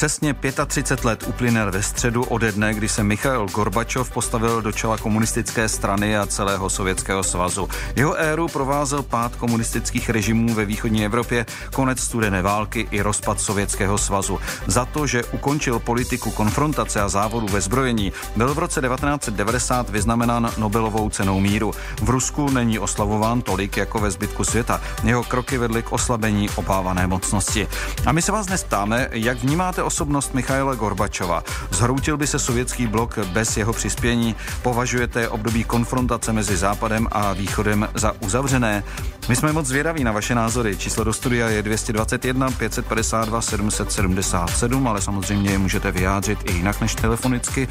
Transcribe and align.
Přesně 0.00 0.34
35 0.66 1.04
let 1.04 1.24
uplyne 1.26 1.70
ve 1.70 1.82
středu 1.82 2.24
ode 2.24 2.52
dne, 2.52 2.74
kdy 2.74 2.88
se 2.88 3.04
Michail 3.04 3.46
Gorbačov 3.46 4.10
postavil 4.10 4.62
do 4.62 4.72
čela 4.72 4.96
komunistické 4.96 5.68
strany 5.68 6.16
a 6.16 6.26
celého 6.26 6.70
Sovětského 6.70 7.22
svazu. 7.22 7.68
Jeho 7.96 8.14
éru 8.14 8.48
provázel 8.48 9.02
pád 9.02 9.36
komunistických 9.36 10.10
režimů 10.10 10.54
ve 10.54 10.64
východní 10.64 11.04
Evropě, 11.04 11.46
konec 11.74 12.00
studené 12.00 12.42
války 12.42 12.88
i 12.90 13.00
rozpad 13.00 13.40
Sovětského 13.40 13.98
svazu. 13.98 14.38
Za 14.66 14.84
to, 14.84 15.06
že 15.06 15.24
ukončil 15.24 15.78
politiku 15.78 16.30
konfrontace 16.30 17.00
a 17.00 17.08
závodu 17.08 17.46
ve 17.46 17.60
zbrojení, 17.60 18.12
byl 18.36 18.54
v 18.54 18.58
roce 18.58 18.80
1990 18.80 19.90
vyznamenán 19.90 20.50
Nobelovou 20.58 21.10
cenou 21.10 21.40
míru. 21.40 21.72
V 22.02 22.10
Rusku 22.10 22.50
není 22.50 22.78
oslavován 22.78 23.42
tolik 23.42 23.76
jako 23.76 23.98
ve 23.98 24.10
zbytku 24.10 24.44
světa. 24.44 24.80
Jeho 25.04 25.24
kroky 25.24 25.58
vedly 25.58 25.82
k 25.82 25.92
oslabení 25.92 26.50
obávané 26.50 27.06
mocnosti. 27.06 27.68
A 28.06 28.12
my 28.12 28.22
se 28.22 28.32
vás 28.32 28.46
dnes 28.46 28.64
ptáme, 28.64 29.08
jak 29.12 29.38
vnímáte 29.38 29.89
osobnost 29.90 30.34
Michaila 30.34 30.74
Gorbačova? 30.74 31.42
Zhroutil 31.70 32.16
by 32.16 32.26
se 32.26 32.38
sovětský 32.38 32.86
blok 32.86 33.18
bez 33.18 33.56
jeho 33.56 33.72
přispění? 33.72 34.36
Považujete 34.62 35.28
období 35.28 35.64
konfrontace 35.64 36.32
mezi 36.32 36.56
Západem 36.56 37.08
a 37.12 37.32
Východem 37.32 37.88
za 37.94 38.12
uzavřené? 38.20 38.84
My 39.28 39.36
jsme 39.36 39.52
moc 39.52 39.66
zvědaví 39.66 40.04
na 40.04 40.12
vaše 40.12 40.34
názory. 40.34 40.76
Číslo 40.76 41.04
do 41.04 41.12
studia 41.12 41.48
je 41.48 41.62
221 41.62 42.50
552 42.50 43.40
777, 43.40 44.88
ale 44.88 45.00
samozřejmě 45.00 45.50
je 45.50 45.58
můžete 45.58 45.90
vyjádřit 45.90 46.38
i 46.44 46.52
jinak 46.52 46.80
než 46.80 46.94
telefonicky, 46.94 47.68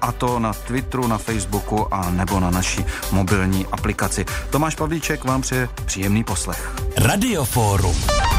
a 0.00 0.12
to 0.12 0.38
na 0.38 0.52
Twitteru, 0.52 1.06
na 1.06 1.18
Facebooku 1.18 1.94
a 1.94 2.10
nebo 2.10 2.40
na 2.40 2.50
naší 2.50 2.84
mobilní 3.12 3.66
aplikaci. 3.72 4.24
Tomáš 4.50 4.74
Pavlíček 4.74 5.24
vám 5.24 5.42
přeje 5.42 5.68
příjemný 5.86 6.24
poslech. 6.24 6.74
Radioforum. 6.96 8.29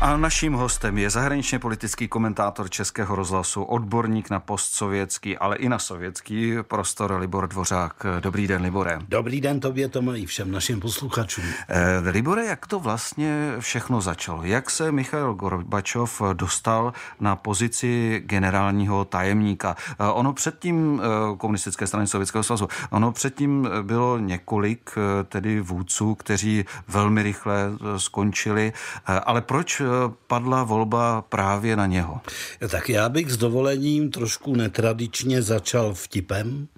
A 0.00 0.16
naším 0.16 0.52
hostem 0.52 0.98
je 0.98 1.10
zahraničně 1.10 1.58
politický 1.58 2.08
komentátor 2.08 2.70
Českého 2.70 3.16
rozhlasu, 3.16 3.62
odborník 3.62 4.30
na 4.30 4.40
postsovětský, 4.40 5.38
ale 5.38 5.56
i 5.56 5.68
na 5.68 5.78
sovětský 5.78 6.54
prostor 6.62 7.16
Libor 7.20 7.48
Dvořák. 7.48 8.06
Dobrý 8.20 8.46
den, 8.46 8.62
Libore. 8.62 8.98
Dobrý 9.08 9.40
den 9.40 9.60
tobě, 9.60 9.88
Toma, 9.88 10.16
i 10.16 10.26
všem 10.26 10.50
našim 10.50 10.80
posluchačům. 10.80 11.44
Eh, 11.68 12.10
Libore, 12.10 12.44
jak 12.44 12.66
to 12.66 12.80
vlastně 12.80 13.52
všechno 13.58 14.00
začalo? 14.00 14.44
Jak 14.44 14.70
se 14.70 14.92
Michail 14.92 15.34
Gorbačov 15.34 16.22
dostal 16.32 16.92
na 17.20 17.36
pozici 17.36 18.22
generálního 18.26 19.04
tajemníka? 19.04 19.76
Eh, 19.90 20.04
ono 20.12 20.32
předtím 20.32 21.02
eh, 21.02 21.36
komunistické 21.36 21.86
strany 21.86 22.06
Sovětského 22.06 22.44
svazu, 22.44 22.68
ono 22.90 23.12
předtím 23.12 23.68
bylo 23.82 24.18
několik 24.18 24.90
tedy 25.28 25.60
vůdců, 25.60 26.14
kteří 26.14 26.64
velmi 26.88 27.22
rychle 27.22 27.70
skončili, 27.96 28.72
ale 29.06 29.40
proč 29.40 29.82
padla 30.26 30.64
volba 30.64 31.22
právě 31.22 31.76
na 31.76 31.86
něho? 31.86 32.20
Tak 32.68 32.88
já 32.88 33.08
bych 33.08 33.30
s 33.32 33.36
dovolením 33.36 34.10
trošku 34.10 34.56
netradičně 34.56 35.42
začal 35.42 35.94
vtipem, 35.94 36.68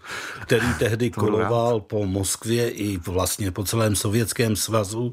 který 0.42 0.74
tehdy 0.78 1.10
koloval 1.10 1.80
po 1.80 2.06
Moskvě 2.06 2.70
i 2.70 2.96
vlastně 2.96 3.50
po 3.50 3.64
celém 3.64 3.96
Sovětském 3.96 4.56
svazu. 4.56 5.12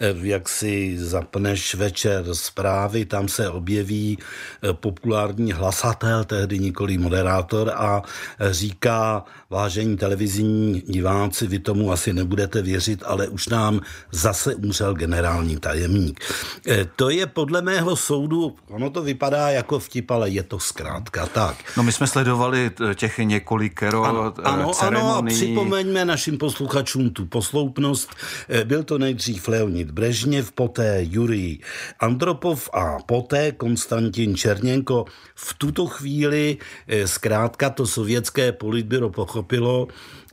Eh, 0.00 0.14
jak 0.22 0.48
si 0.48 0.98
zapneš 0.98 1.74
večer 1.74 2.24
zprávy, 2.34 3.04
tam 3.04 3.28
se 3.28 3.50
objeví 3.50 4.18
eh, 4.18 4.72
populární 4.72 5.52
hlasatel, 5.52 6.24
tehdy 6.24 6.58
nikoli 6.58 6.98
moderátor 6.98 7.72
a 7.74 8.02
říká, 8.50 9.24
vážení 9.50 9.96
televizní 9.96 10.82
diváci, 10.86 11.46
vy 11.46 11.58
tomu 11.58 11.92
asi 11.92 12.12
nebudete 12.12 12.62
věřit, 12.62 13.02
ale 13.06 13.28
už 13.28 13.48
nám 13.48 13.80
zase 14.10 14.54
umřel 14.54 14.94
generální 14.94 15.56
tajemník. 15.56 16.20
Eh, 16.66 16.88
to 16.96 17.10
je 17.10 17.26
podle 17.36 17.62
mého 17.62 17.96
soudu, 17.96 18.56
ono 18.68 18.90
to 18.90 19.02
vypadá 19.02 19.50
jako 19.50 19.78
vtip, 19.78 20.10
ale 20.10 20.30
je 20.30 20.42
to 20.42 20.58
zkrátka 20.58 21.26
tak. 21.26 21.56
No 21.76 21.82
my 21.82 21.92
jsme 21.92 22.06
sledovali 22.06 22.70
těch 22.94 23.18
několikero 23.18 24.04
ano, 24.04 24.34
ano, 24.42 24.72
ano, 24.80 25.16
a 25.16 25.22
připomeňme 25.22 26.04
našim 26.04 26.38
posluchačům 26.38 27.10
tu 27.10 27.26
posloupnost. 27.26 28.10
Eh, 28.48 28.64
byl 28.64 28.82
to 28.82 28.98
nejdřív 28.98 29.48
Leonid 29.48 29.90
Brežněv, 29.90 30.52
poté 30.52 30.98
Jurij 31.00 31.58
Andropov 32.00 32.70
a 32.72 32.98
poté 33.06 33.52
Konstantin 33.52 34.36
Černěnko. 34.36 35.04
V 35.34 35.54
tuto 35.54 35.86
chvíli 35.86 36.56
eh, 36.88 37.08
zkrátka 37.08 37.70
to 37.70 37.86
sovětské 37.86 38.52
politbyro 38.52 39.10
pochopilo, 39.10 39.88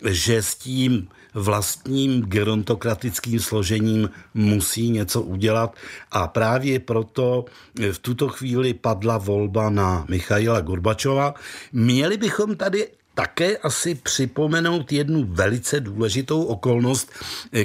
že 0.07 0.41
s 0.41 0.55
tím 0.55 1.07
vlastním 1.33 2.21
gerontokratickým 2.21 3.39
složením 3.39 4.09
musí 4.33 4.89
něco 4.89 5.21
udělat 5.21 5.75
a 6.11 6.27
právě 6.27 6.79
proto 6.93 7.45
v 7.73 7.99
tuto 7.99 8.29
chvíli 8.29 8.77
padla 8.77 9.17
volba 9.17 9.69
na 9.69 10.05
Michaila 10.09 10.61
Gorbačova. 10.61 11.33
Měli 11.73 12.17
bychom 12.17 12.55
tady 12.55 12.87
také 13.13 13.57
asi 13.57 13.95
připomenout 13.95 14.91
jednu 14.91 15.25
velice 15.25 15.79
důležitou 15.79 16.43
okolnost, 16.43 17.09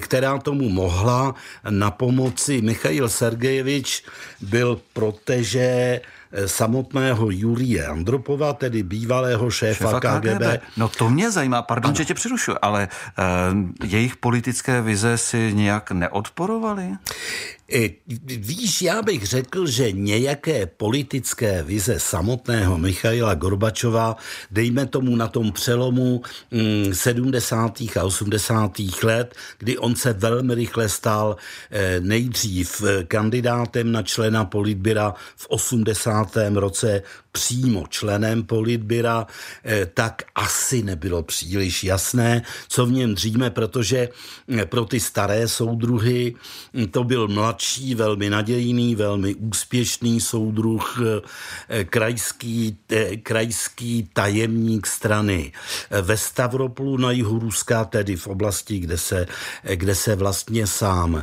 která 0.00 0.38
tomu 0.38 0.68
mohla 0.68 1.34
na 1.70 1.90
pomoci. 1.90 2.62
Michail 2.62 3.08
Sergejevič 3.08 4.04
byl 4.40 4.80
proteže 4.92 6.00
Eh, 6.32 6.48
samotného 6.48 7.30
Julie 7.30 7.86
Andropova, 7.86 8.52
tedy 8.52 8.82
bývalého 8.82 9.50
šéfa, 9.50 9.84
šéfa 9.84 10.00
KGB. 10.00 10.36
KGB. 10.36 10.62
No 10.76 10.88
to 10.88 11.10
mě 11.10 11.30
zajímá, 11.30 11.62
pardon, 11.62 11.88
ano. 11.88 11.96
že 11.96 12.04
tě 12.04 12.14
přerušu, 12.14 12.52
ale 12.62 12.88
uh, 12.88 13.84
jejich 13.84 14.16
politické 14.16 14.82
vize 14.82 15.18
si 15.18 15.54
nějak 15.54 15.90
neodporovaly? 15.90 16.88
Víš, 18.24 18.82
já 18.82 19.02
bych 19.02 19.26
řekl, 19.26 19.66
že 19.66 19.92
nějaké 19.92 20.66
politické 20.66 21.62
vize 21.62 22.00
samotného 22.00 22.78
Michaila 22.78 23.34
Gorbačova, 23.34 24.16
dejme 24.50 24.86
tomu 24.86 25.16
na 25.16 25.28
tom 25.28 25.52
přelomu 25.52 26.22
70. 26.92 27.80
Mm, 27.80 27.88
a 28.00 28.04
80. 28.04 28.72
let, 29.02 29.34
kdy 29.58 29.78
on 29.78 29.96
se 29.96 30.12
velmi 30.12 30.54
rychle 30.54 30.88
stal 30.88 31.36
eh, 31.70 32.00
nejdřív 32.00 32.82
eh, 32.82 33.04
kandidátem 33.04 33.92
na 33.92 34.02
člena 34.02 34.44
politbyra 34.44 35.14
v 35.36 35.46
80. 35.48 36.36
roce 36.54 37.02
přímo 37.32 37.86
členem 37.88 38.42
politbyra, 38.42 39.26
eh, 39.64 39.86
tak 39.86 40.22
asi 40.34 40.82
nebylo 40.82 41.22
příliš 41.22 41.84
jasné, 41.84 42.42
co 42.68 42.86
v 42.86 42.92
něm 42.92 43.14
dříme, 43.14 43.50
protože 43.50 44.08
pro 44.64 44.84
ty 44.84 45.00
staré 45.00 45.48
soudruhy 45.48 46.34
hm, 46.74 46.86
to 46.86 47.04
byl 47.04 47.28
mladší 47.28 47.57
mladší, 47.58 47.94
velmi 47.94 48.30
nadějný, 48.30 48.94
velmi 48.94 49.34
úspěšný 49.34 50.20
soudruh, 50.20 51.00
eh, 51.68 51.84
krajský, 51.84 52.78
eh, 52.90 53.16
krajský 53.16 54.08
tajemník 54.12 54.86
strany 54.86 55.52
ve 55.90 56.16
Stavropolu 56.16 56.96
na 56.96 57.10
jihu 57.10 57.38
Ruska, 57.38 57.84
tedy 57.84 58.16
v 58.16 58.26
oblasti, 58.26 58.78
kde 58.78 58.98
se, 58.98 59.26
kde 59.74 59.94
se 59.94 60.16
vlastně 60.16 60.66
sám 60.66 61.22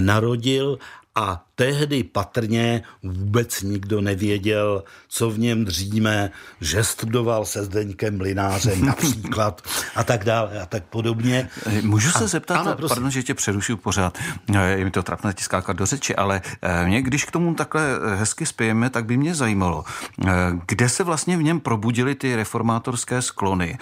narodil. 0.00 0.78
A 1.14 1.44
tehdy 1.54 2.04
patrně 2.04 2.82
vůbec 3.02 3.62
nikdo 3.62 4.00
nevěděl, 4.00 4.84
co 5.08 5.30
v 5.30 5.38
něm 5.38 5.64
dříme, 5.64 6.30
že 6.60 6.84
studoval 6.84 7.44
se 7.44 7.64
Zdeňkem 7.64 8.18
Mlinářem 8.18 8.84
například 8.86 9.62
a 9.94 10.04
tak 10.04 10.24
dále 10.24 10.60
a 10.60 10.66
tak 10.66 10.84
podobně. 10.84 11.48
Můžu 11.82 12.10
se 12.10 12.24
a, 12.24 12.26
zeptat, 12.26 12.66
ano, 12.66 12.76
pardon, 12.88 13.10
že 13.10 13.22
tě 13.22 13.34
přerušuju 13.34 13.76
pořád, 13.76 14.18
je 14.64 14.84
mi 14.84 14.90
to 14.90 15.02
trapné 15.02 15.32
tiskákat 15.32 15.76
do 15.76 15.86
řeči, 15.86 16.16
ale 16.16 16.42
eh, 16.62 16.86
mě, 16.86 17.02
když 17.02 17.24
k 17.24 17.30
tomu 17.30 17.54
takhle 17.54 17.82
eh, 17.82 18.16
hezky 18.16 18.46
spějeme, 18.46 18.90
tak 18.90 19.04
by 19.04 19.16
mě 19.16 19.34
zajímalo, 19.34 19.84
eh, 20.26 20.30
kde 20.66 20.88
se 20.88 21.04
vlastně 21.04 21.36
v 21.36 21.42
něm 21.42 21.60
probudily 21.60 22.14
ty 22.14 22.36
reformátorské 22.36 23.22
sklony? 23.22 23.78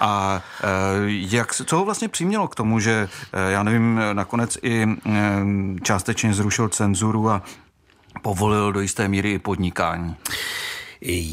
A 0.00 0.42
jak, 1.06 1.54
co 1.54 1.76
ho 1.76 1.84
vlastně 1.84 2.08
přimělo 2.08 2.48
k 2.48 2.54
tomu, 2.54 2.80
že 2.80 3.08
já 3.48 3.62
nevím, 3.62 4.00
nakonec 4.12 4.58
i 4.62 4.86
částečně 5.82 6.34
zrušil 6.34 6.68
cenzuru 6.68 7.05
cenzuru 7.06 7.30
a 7.30 7.42
povolil 8.22 8.72
do 8.72 8.80
jisté 8.80 9.08
míry 9.08 9.32
i 9.32 9.38
podnikání. 9.38 10.16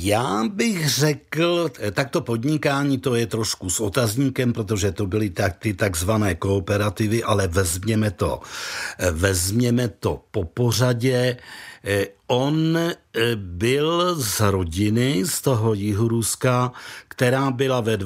Já 0.04 0.44
bych 0.48 0.90
řekl, 0.90 1.70
tak 1.92 2.10
to 2.10 2.22
podnikání 2.22 2.98
to 2.98 3.16
je 3.16 3.28
trošku 3.28 3.70
s 3.70 3.80
otazníkem, 3.80 4.54
protože 4.54 4.92
to 4.92 5.08
byly 5.08 5.30
tak, 5.30 5.58
ty 5.58 5.74
takzvané 5.74 6.36
kooperativy, 6.36 7.24
ale 7.24 7.48
vezměme 7.48 8.12
to, 8.12 8.42
vezměme 9.12 9.88
to 9.88 10.24
po 10.31 10.44
pořadě. 10.44 11.38
On 12.27 12.80
byl 13.35 14.15
z 14.15 14.39
rodiny 14.39 15.24
z 15.25 15.41
toho 15.41 15.74
jihu 15.74 16.07
Ruska, 16.07 16.71
která 17.07 17.51
byla 17.51 17.81
ve 17.81 17.97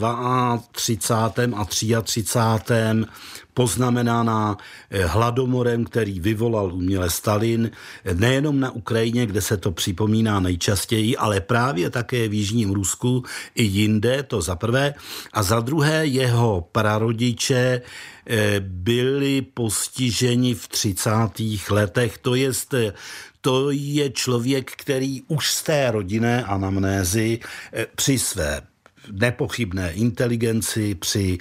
32. 0.72 1.60
a 1.60 1.66
33 1.66 3.06
poznamenána 3.54 4.58
eh, 4.90 5.06
hladomorem, 5.06 5.86
který 5.86 6.20
vyvolal 6.20 6.74
uměle 6.74 7.10
Stalin, 7.10 7.72
nejenom 8.14 8.60
na 8.60 8.72
Ukrajině, 8.72 9.26
kde 9.26 9.42
se 9.42 9.58
to 9.58 9.72
připomíná 9.72 10.40
nejčastěji, 10.40 11.18
ale 11.18 11.42
právě 11.42 11.90
také 11.90 12.28
v 12.28 12.34
Jižním 12.34 12.70
Rusku 12.70 13.24
i 13.56 13.64
jinde, 13.64 14.24
to 14.24 14.42
za 14.42 14.56
prvé. 14.56 14.94
A 15.34 15.44
za 15.44 15.60
druhé 15.60 16.06
jeho 16.06 16.70
prarodiče 16.72 17.82
eh, 17.82 18.60
byli 18.60 19.42
postiženi 19.42 20.54
v 20.54 20.68
30. 20.68 21.10
letech, 21.70 22.18
to 22.18 22.36
jest 22.36 22.74
to 23.48 23.72
je 23.72 24.10
člověk, 24.10 24.72
který 24.72 25.22
už 25.28 25.52
z 25.52 25.64
té 25.64 25.92
rodinné 25.92 26.44
anamnézy 26.44 27.40
eh, 27.74 27.88
při 27.96 28.20
své 28.20 28.62
nepochybné 29.12 29.94
inteligenci, 29.94 30.96
při 30.96 31.38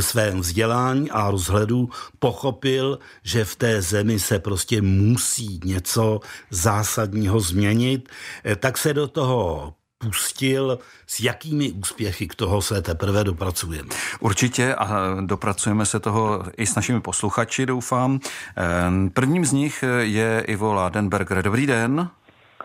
svém 0.00 0.40
vzdělání 0.40 1.10
a 1.10 1.30
rozhledu 1.30 1.90
pochopil, 2.18 2.98
že 3.22 3.44
v 3.44 3.56
té 3.56 3.82
zemi 3.82 4.18
se 4.20 4.38
prostě 4.38 4.82
musí 4.82 5.60
něco 5.64 6.20
zásadního 6.50 7.40
změnit, 7.40 8.08
eh, 8.44 8.56
tak 8.56 8.78
se 8.78 8.94
do 8.94 9.08
toho 9.08 9.74
pustil, 9.98 10.78
s 11.06 11.20
jakými 11.20 11.72
úspěchy 11.72 12.28
k 12.28 12.34
toho 12.34 12.62
se 12.62 12.82
teprve 12.82 13.24
dopracujeme. 13.24 13.88
Určitě 14.20 14.74
a 14.74 14.86
dopracujeme 15.20 15.86
se 15.86 16.00
toho 16.00 16.42
i 16.56 16.66
s 16.66 16.76
našimi 16.76 17.00
posluchači, 17.00 17.66
doufám. 17.66 18.18
Eh, 18.58 19.10
prvním 19.14 19.44
z 19.44 19.52
nich 19.52 19.84
je 20.00 20.42
Ivo 20.46 20.74
Ládenberger. 20.74 21.42
Dobrý 21.42 21.66
den. 21.66 22.08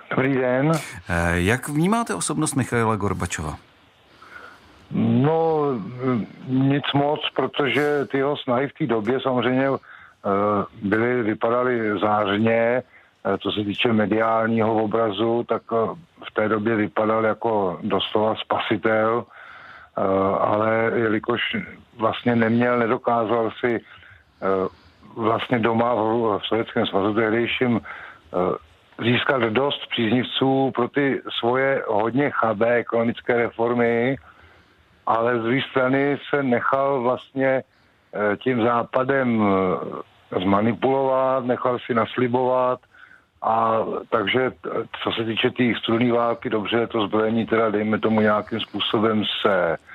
Dobrý 0.10 0.34
den. 0.34 0.72
Eh, 1.10 1.32
jak 1.34 1.70
vnímáte 1.70 2.16
osobnost 2.16 2.56
Michaila 2.56 2.96
Gorbačova? 2.96 3.58
No, 4.92 5.64
nic 6.48 6.84
moc, 6.94 7.20
protože 7.36 8.06
ty 8.12 8.18
jeho 8.18 8.38
snahy 8.38 8.68
v 8.68 8.74
té 8.74 8.86
době 8.86 9.20
samozřejmě 9.20 9.68
eh, 9.68 9.80
byly, 10.82 11.24
vypadaly 11.24 12.00
zářně, 12.00 12.84
co 13.40 13.52
se 13.52 13.64
týče 13.64 13.94
mediálního 13.94 14.84
obrazu, 14.84 15.46
tak 15.50 15.62
eh, 15.72 15.76
v 16.30 16.32
té 16.34 16.50
době 16.50 16.76
vypadal 16.76 17.26
jako 17.26 17.80
doslova 17.84 18.36
spasitel, 18.36 19.26
ale 20.40 20.92
jelikož 20.96 21.42
vlastně 21.98 22.36
neměl, 22.36 22.80
nedokázal 22.80 23.52
si 23.60 23.82
vlastně 25.16 25.60
doma 25.60 25.94
v 25.94 26.42
Sovětském 26.44 26.86
svazu 26.86 27.14
tehdejším 27.14 27.82
získat 29.02 29.42
dost 29.42 29.88
příznivců 29.90 30.72
pro 30.76 30.88
ty 30.88 31.22
svoje 31.40 31.84
hodně 31.88 32.30
chabé 32.30 32.76
ekonomické 32.76 33.38
reformy, 33.38 34.18
ale 35.06 35.40
z 35.40 35.42
druhé 35.42 35.62
strany 35.70 36.18
se 36.30 36.44
nechal 36.44 37.02
vlastně 37.02 37.64
eh, 38.14 38.38
tím 38.38 38.64
západem 38.64 39.44
eh, 39.44 40.40
zmanipulovat, 40.40 41.46
nechal 41.46 41.80
si 41.80 41.94
naslibovat 41.94 42.80
a 43.44 43.86
takže 44.10 44.52
co 45.04 45.12
se 45.12 45.24
týče 45.26 45.50
té 45.50 45.64
studené 45.80 46.12
války, 46.12 46.50
dobře, 46.50 46.88
to 46.88 47.08
zbrojení 47.08 47.46
teda 47.46 47.70
dejme 47.70 48.00
tomu 48.00 48.22
nějakým 48.22 48.60
způsobem 48.60 49.24
se 49.42 49.78
Eh, 49.84 49.93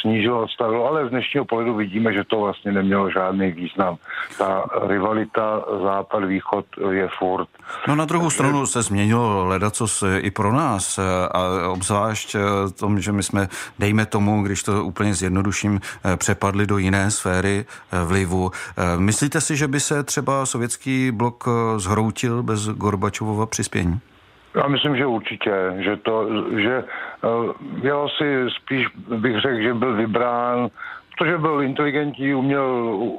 snížilo, 0.00 0.42
odstavilo, 0.42 0.86
ale 0.86 1.06
z 1.06 1.10
dnešního 1.10 1.44
pohledu 1.44 1.74
vidíme, 1.74 2.12
že 2.12 2.24
to 2.24 2.40
vlastně 2.40 2.72
nemělo 2.72 3.10
žádný 3.10 3.52
význam. 3.52 3.96
Ta 4.38 4.64
rivalita 4.86 5.64
západ-východ 5.82 6.66
je 6.90 7.08
furt. 7.18 7.48
No 7.88 7.94
na 7.94 8.04
druhou 8.04 8.30
stranu 8.30 8.66
se 8.66 8.82
změnilo 8.82 9.44
ledacos 9.44 10.04
i 10.18 10.30
pro 10.30 10.52
nás 10.52 10.98
a 11.32 11.68
obzvlášť 11.68 12.34
eh, 12.34 12.70
tom, 12.70 13.00
že 13.00 13.12
my 13.12 13.22
jsme, 13.22 13.48
dejme 13.78 14.06
tomu, 14.06 14.42
když 14.42 14.62
to 14.62 14.84
úplně 14.84 15.14
zjednoduším, 15.14 15.80
eh, 16.04 16.16
přepadli 16.16 16.66
do 16.66 16.78
jiné 16.78 17.10
sféry 17.10 17.64
vlivu. 18.04 18.50
Myslíte 18.96 19.40
si, 19.40 19.56
že 19.56 19.68
by 19.68 19.80
se 19.80 20.02
třeba 20.02 20.46
sovětský 20.46 21.10
blok 21.10 21.48
zhroutil 21.76 22.42
bez 22.42 22.68
Gorbačovova 22.68 23.46
přispění? 23.46 24.00
Já 24.54 24.68
myslím, 24.68 24.96
že 24.96 25.06
určitě, 25.06 25.52
že 25.78 25.96
to, 25.96 26.28
že 26.60 26.84
uh, 26.84 27.52
jeho 27.82 28.08
si 28.08 28.46
spíš 28.62 28.86
bych 29.16 29.40
řekl, 29.40 29.62
že 29.62 29.74
byl 29.74 29.96
vybrán, 29.96 30.68
protože 31.18 31.38
byl 31.38 31.62
inteligentní, 31.62 32.34
uměl, 32.34 32.66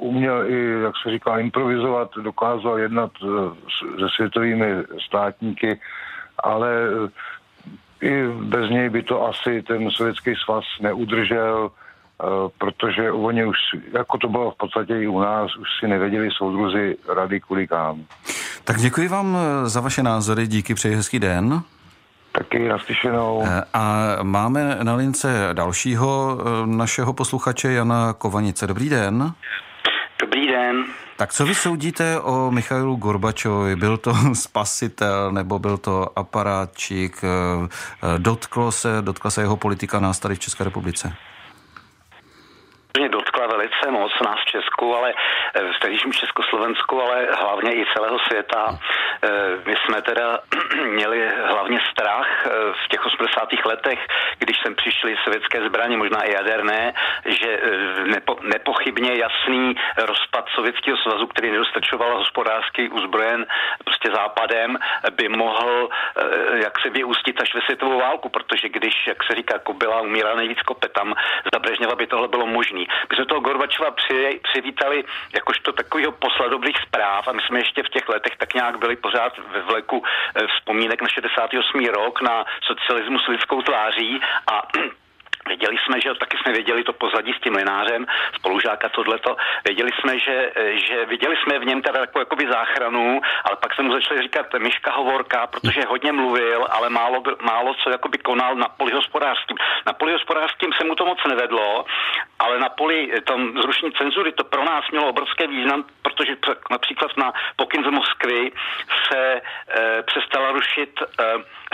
uměl 0.00 0.50
i, 0.50 0.80
jak 0.82 0.94
se 1.02 1.10
říká, 1.10 1.38
improvizovat, 1.38 2.10
dokázal 2.22 2.78
jednat 2.78 3.10
uh, 3.22 3.52
se 3.98 4.08
světovými 4.16 4.66
státníky, 5.06 5.80
ale 6.38 6.88
uh, 6.90 7.08
i 8.00 8.28
bez 8.28 8.70
něj 8.70 8.90
by 8.90 9.02
to 9.02 9.26
asi 9.26 9.62
ten 9.62 9.90
sovětský 9.90 10.34
svaz 10.44 10.64
neudržel, 10.80 11.70
protože 12.58 13.12
oni 13.12 13.44
už, 13.44 13.56
jako 13.92 14.18
to 14.18 14.28
bylo 14.28 14.50
v 14.50 14.56
podstatě 14.56 14.94
i 15.00 15.06
u 15.06 15.20
nás, 15.20 15.56
už 15.56 15.68
si 15.80 15.88
nevěděli 15.88 16.30
soudruzi 16.30 16.96
rady 17.16 17.40
kudy 17.40 17.66
kam. 17.66 18.04
Tak 18.64 18.76
děkuji 18.76 19.08
vám 19.08 19.36
eh, 19.36 19.68
za 19.68 19.80
vaše 19.80 20.02
názory, 20.02 20.46
díky, 20.46 20.74
přeji 20.74 20.94
hezký 20.94 21.18
den. 21.18 21.62
Taky 22.32 22.68
naslyšenou. 22.68 23.42
Eh, 23.46 23.62
a 23.74 24.16
máme 24.22 24.78
na 24.82 24.94
lince 24.94 25.48
dalšího 25.52 26.38
eh, 26.40 26.66
našeho 26.66 27.12
posluchače 27.12 27.72
Jana 27.72 28.12
Kovanice. 28.12 28.66
Dobrý 28.66 28.88
den. 28.88 29.32
Dobrý 30.20 30.46
den. 30.46 30.84
Tak 31.16 31.32
co 31.32 31.46
vy 31.46 31.54
soudíte 31.54 32.20
o 32.20 32.50
Michailu 32.50 32.96
Gorbačovi? 32.96 33.76
Byl 33.76 33.96
to 33.96 34.14
spasitel 34.32 35.32
nebo 35.32 35.58
byl 35.58 35.78
to 35.78 36.18
aparátčík? 36.18 37.22
Dotklo 38.18 38.72
se, 38.72 38.88
dotkla 39.00 39.30
se 39.30 39.40
jeho 39.40 39.56
politika 39.56 40.00
nás 40.00 40.18
tady 40.18 40.34
v 40.34 40.38
České 40.38 40.64
republice? 40.64 41.16
dotkla 43.08 43.33
velice 43.64 43.90
moc 43.90 44.12
nás 44.24 44.40
v 44.40 44.44
Česku, 44.44 44.96
ale 44.96 45.14
eh, 45.54 45.72
v 45.72 45.80
tehdejším 45.80 46.12
Československu, 46.12 47.02
ale 47.02 47.28
hlavně 47.40 47.74
i 47.74 47.84
celého 47.96 48.18
světa. 48.18 48.78
Eh, 49.22 49.28
my 49.66 49.74
jsme 49.76 50.02
teda 50.02 50.38
měli 50.84 51.30
hlavně 51.44 51.80
strach 51.90 52.46
eh, 52.46 52.50
v 52.84 52.88
těch 52.88 53.06
80. 53.06 53.48
letech, 53.64 53.98
když 54.38 54.56
sem 54.62 54.74
přišly 54.74 55.16
sovětské 55.24 55.68
zbraně, 55.68 55.96
možná 55.96 56.22
i 56.22 56.32
jaderné, 56.32 56.92
že 57.26 57.60
nepo, 58.04 58.36
nepochybně 58.42 59.12
jasný 59.14 59.74
rozpad 59.98 60.44
Sovětského 60.54 60.96
svazu, 60.96 61.26
který 61.26 61.50
nedostačoval 61.50 62.16
hospodářský 62.16 62.88
uzbrojen 62.88 63.46
prostě 63.84 64.10
západem, 64.10 64.78
by 65.16 65.28
mohl 65.28 65.88
jak 66.54 66.80
se 66.80 66.90
vyústit 66.90 67.40
až 67.40 67.54
ve 67.54 67.60
světovou 67.60 67.98
válku, 67.98 68.28
protože 68.28 68.68
když, 68.68 69.06
jak 69.06 69.22
se 69.24 69.34
říká, 69.34 69.58
kobila 69.58 70.00
umírá 70.00 70.34
nejvíc 70.34 70.62
kopetam, 70.62 71.14
za 71.52 71.58
Brežněva 71.58 71.94
by 71.94 72.06
tohle 72.06 72.28
bylo 72.28 72.46
možné. 72.46 72.84
My 73.10 73.16
jsme 73.16 73.26
toho 73.26 73.40
Gorbačova 73.54 73.90
při, 73.90 74.40
přivítali 74.42 75.04
jakožto 75.34 75.72
takového 75.72 76.12
posla 76.12 76.48
dobrých 76.48 76.76
zpráv 76.86 77.28
a 77.28 77.32
my 77.32 77.42
jsme 77.42 77.58
ještě 77.58 77.82
v 77.82 77.88
těch 77.88 78.08
letech 78.08 78.36
tak 78.36 78.54
nějak 78.54 78.78
byli 78.78 78.96
pořád 78.96 79.32
ve 79.38 79.60
vleku 79.60 80.02
eh, 80.04 80.46
vzpomínek 80.46 81.02
na 81.02 81.08
68. 81.08 81.84
rok 81.84 82.22
na 82.22 82.44
socialismus 82.62 83.28
lidskou 83.28 83.62
tváří 83.62 84.20
a 84.46 84.62
Věděli 85.48 85.76
jsme, 85.78 86.00
že 86.00 86.14
taky 86.14 86.36
jsme 86.36 86.52
věděli 86.52 86.84
to 86.84 86.92
pozadí 86.92 87.32
s 87.32 87.40
tím 87.40 87.54
linářem, 87.54 88.06
spolužáka 88.34 88.88
tohleto. 88.88 89.36
Věděli 89.64 89.90
jsme, 90.00 90.18
že, 90.18 90.52
že 90.74 91.06
viděli 91.06 91.36
jsme 91.36 91.58
v 91.58 91.64
něm 91.64 91.82
teda 91.82 92.00
takovou 92.00 92.20
jakoby 92.20 92.46
záchranu, 92.50 93.20
ale 93.44 93.56
pak 93.56 93.74
se 93.74 93.82
mu 93.82 93.92
začali 93.92 94.22
říkat 94.22 94.46
Myška 94.58 94.92
Hovorka, 94.92 95.46
protože 95.46 95.82
hodně 95.88 96.12
mluvil, 96.12 96.66
ale 96.70 96.90
málo, 96.90 97.22
málo 97.42 97.74
co 97.74 97.90
jakoby 97.90 98.18
konal 98.18 98.54
na 98.54 98.68
poli 98.68 98.92
hospodářským. 98.92 99.56
Na 99.86 99.92
poli 99.92 100.12
hospodářským 100.12 100.72
se 100.72 100.84
mu 100.84 100.94
to 100.94 101.06
moc 101.06 101.18
nevedlo, 101.28 101.84
ale 102.38 102.58
na 102.58 102.68
poli 102.68 103.12
tom 103.24 103.62
zrušení 103.62 103.92
cenzury 103.92 104.32
to 104.32 104.44
pro 104.44 104.64
nás 104.64 104.84
mělo 104.90 105.08
obrovský 105.08 105.46
význam, 105.46 105.84
protože 106.02 106.36
například 106.70 107.16
na 107.16 107.32
pokyn 107.56 107.84
z 107.84 107.90
Moskvy 107.90 108.52
se 109.08 109.18
e, 109.18 110.02
přestala 110.02 110.52
rušit 110.52 111.02
e, 111.02 111.24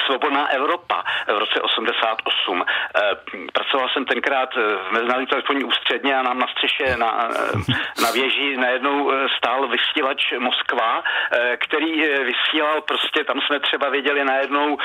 Svobodná 0.07 0.49
Evropa 0.49 1.05
v 1.27 1.39
roce 1.39 1.61
88. 1.61 2.63
E, 2.63 3.17
pracoval 3.61 3.89
jsem 3.89 4.05
tenkrát 4.05 4.51
eh, 4.57 4.61
v 4.89 4.93
Mezinárodní 4.93 5.27
telefonní 5.27 5.65
ústředně 5.65 6.17
a 6.17 6.23
nám 6.23 6.39
na 6.39 6.47
střeše 6.47 6.97
na, 6.97 7.29
eh, 7.31 8.03
na 8.03 8.11
věži 8.11 8.57
najednou 8.57 9.13
eh, 9.13 9.29
stál 9.37 9.69
vysílač 9.69 10.33
Moskva, 10.39 11.03
který 11.57 12.03
vysílal 12.31 12.81
prostě, 12.81 13.25
tam 13.25 13.41
jsme 13.41 13.61
třeba 13.61 13.89
věděli 13.89 14.25
najednou 14.25 14.79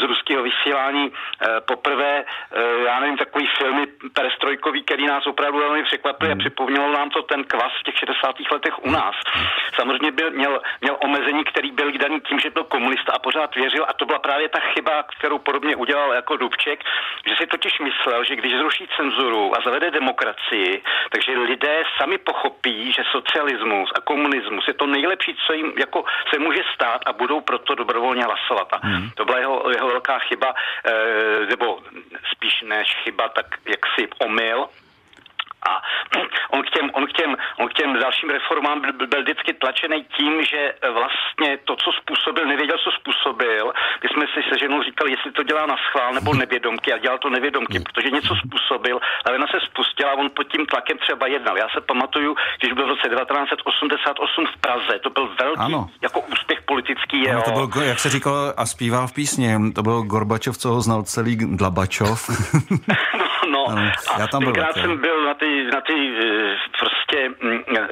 z 0.00 0.02
ruského 0.02 0.42
vysílání 0.42 1.12
poprvé, 1.66 2.24
já 2.86 3.00
nevím, 3.00 3.16
takový 3.16 3.48
filmy 3.58 3.86
perestrojkový, 4.12 4.82
který 4.82 5.06
nás 5.06 5.26
opravdu 5.26 5.58
velmi 5.58 5.82
překvapil 5.84 6.28
a 6.28 6.30
hmm. 6.30 6.38
připomnělo 6.38 6.92
nám 6.92 7.10
to 7.10 7.22
ten 7.22 7.44
kvas 7.44 7.72
v 7.80 7.82
těch 7.82 7.98
60. 7.98 8.36
letech 8.52 8.84
u 8.84 8.90
nás. 8.90 9.14
Samozřejmě 9.74 10.10
byl, 10.10 10.30
měl, 10.30 10.60
měl 10.80 10.96
omezení, 11.04 11.44
který 11.44 11.70
byl 11.70 11.92
daný 11.92 12.20
tím, 12.20 12.40
že 12.40 12.50
byl 12.50 12.64
komunista 12.64 13.12
a 13.12 13.18
pořád 13.18 13.54
věřil 13.54 13.84
a 13.88 13.92
to 13.92 14.06
byla 14.06 14.18
právě 14.18 14.48
ta 14.48 14.60
chyba, 14.60 15.02
kterou 15.02 15.38
podobně 15.38 15.76
udělal 15.76 16.12
jako 16.12 16.36
Dubček, 16.36 16.80
že 17.26 17.34
si 17.36 17.46
totiž 17.46 17.78
myslel, 17.78 17.89
že 18.28 18.36
když 18.36 18.52
zruší 18.52 18.88
cenzuru 18.96 19.58
a 19.58 19.62
zavede 19.64 19.90
demokracii, 19.90 20.82
takže 21.10 21.38
lidé 21.38 21.82
sami 21.98 22.18
pochopí, 22.18 22.92
že 22.92 23.02
socialismus 23.12 23.90
a 23.94 24.00
komunismus 24.00 24.68
je 24.68 24.74
to 24.74 24.86
nejlepší, 24.86 25.36
co 25.46 25.52
jim 25.52 25.72
jako 25.78 26.04
se 26.32 26.38
může 26.38 26.62
stát 26.74 27.00
a 27.06 27.12
budou 27.12 27.40
proto 27.40 27.74
dobrovolně 27.74 28.22
hlasovat. 28.24 28.68
A 28.72 28.86
hmm. 28.86 29.10
to 29.14 29.24
byla 29.24 29.38
jeho, 29.38 29.70
jeho 29.70 29.88
velká 29.88 30.18
chyba, 30.18 30.54
eh, 30.86 31.46
nebo 31.46 31.78
spíš 32.32 32.62
než 32.62 32.94
chyba, 33.04 33.28
tak 33.28 33.46
jaksi 33.66 34.08
omyl, 34.18 34.68
a 35.68 35.72
on 36.50 36.62
k 36.62 36.70
těm, 36.70 36.90
on 36.92 37.06
k 37.06 37.12
těm, 37.12 37.36
on 37.60 37.68
k 37.68 37.72
těm 37.72 37.90
dalším 38.00 38.30
reformám 38.30 38.80
byl, 38.80 38.92
byl 39.06 39.22
vždycky 39.22 39.52
tlačený 39.52 40.04
tím, 40.16 40.44
že 40.44 40.74
vlastně 40.98 41.58
to, 41.64 41.76
co 41.76 41.90
způsobil, 42.00 42.44
nevěděl, 42.46 42.78
co 42.84 42.90
způsobil. 43.00 43.72
My 44.02 44.08
jsme 44.08 44.24
si 44.34 44.40
se 44.48 44.58
ženou 44.58 44.82
říkali, 44.82 45.10
jestli 45.10 45.32
to 45.32 45.42
dělá 45.42 45.66
na 45.66 45.76
schvál 45.76 46.12
nebo 46.12 46.34
nevědomky 46.34 46.92
a 46.92 46.98
dělal 46.98 47.18
to 47.18 47.30
nevědomky, 47.30 47.76
hmm. 47.78 47.84
protože 47.84 48.10
něco 48.10 48.34
způsobil, 48.42 49.00
ale 49.24 49.36
ona 49.36 49.46
se 49.46 49.60
spustila 49.68 50.10
a 50.10 50.18
on 50.22 50.28
pod 50.36 50.44
tím 50.52 50.66
tlakem 50.66 50.98
třeba 50.98 51.26
jednal. 51.26 51.56
Já 51.58 51.68
se 51.74 51.80
pamatuju, 51.80 52.36
když 52.60 52.72
byl 52.72 52.86
v 52.86 52.88
roce 52.88 53.08
1988 53.08 54.46
v 54.46 54.56
Praze, 54.60 54.98
to 55.02 55.10
byl 55.10 55.26
velký 55.40 55.60
ano. 55.60 55.90
jako 56.02 56.20
úspěch 56.20 56.62
politický 56.62 57.22
jeho. 57.22 57.42
Ano, 57.46 57.60
to 57.60 57.66
byl, 57.66 57.82
jak 57.82 57.98
se 57.98 58.10
říkalo 58.10 58.36
a 58.56 58.66
zpívá 58.66 59.06
v 59.06 59.12
písni, 59.12 59.72
to 59.74 59.82
byl 59.82 60.02
Gorbačov, 60.02 60.58
co 60.58 60.68
ho 60.68 60.80
znal 60.80 61.02
celý 61.02 61.36
Dlabačov. 61.36 62.30
no, 63.46 63.66
no. 63.68 63.68
Ano, 63.68 63.92
já 64.18 64.26
tam 64.26 64.52
byl. 64.52 64.72
jsem 64.72 64.98
byl 64.98 65.26
na 65.26 65.34
ty, 65.34 65.64
na 65.64 65.80
ty 65.80 66.14
eh, 66.18 66.56
prostě 66.78 67.28
mm, 67.28 67.62
eh, 67.78 67.88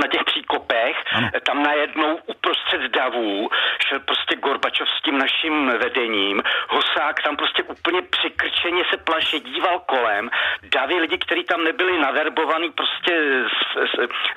na 0.00 0.06
těch 0.06 0.24
příkopech, 0.24 0.96
ano. 1.12 1.30
tam 1.46 1.62
najednou 1.62 2.18
uprostřed 2.26 2.80
davů 2.80 3.50
šel 3.88 4.00
prostě 4.00 4.36
Gorbačov 4.36 4.88
s 4.88 5.02
tím 5.02 5.18
naším 5.18 5.66
vedením, 5.66 6.42
Hosák 6.68 7.22
tam 7.22 7.36
prostě 7.36 7.62
úplně 7.62 8.02
přikrčeně 8.02 8.84
se 8.90 8.96
plaše 8.96 9.40
díval 9.40 9.78
kolem, 9.78 10.30
davy 10.62 10.94
lidi, 10.94 11.18
kteří 11.18 11.44
tam 11.44 11.64
nebyli 11.64 11.98
naverbovaní 11.98 12.70
prostě 12.70 13.12
z, 13.48 13.76
z, 13.90 13.94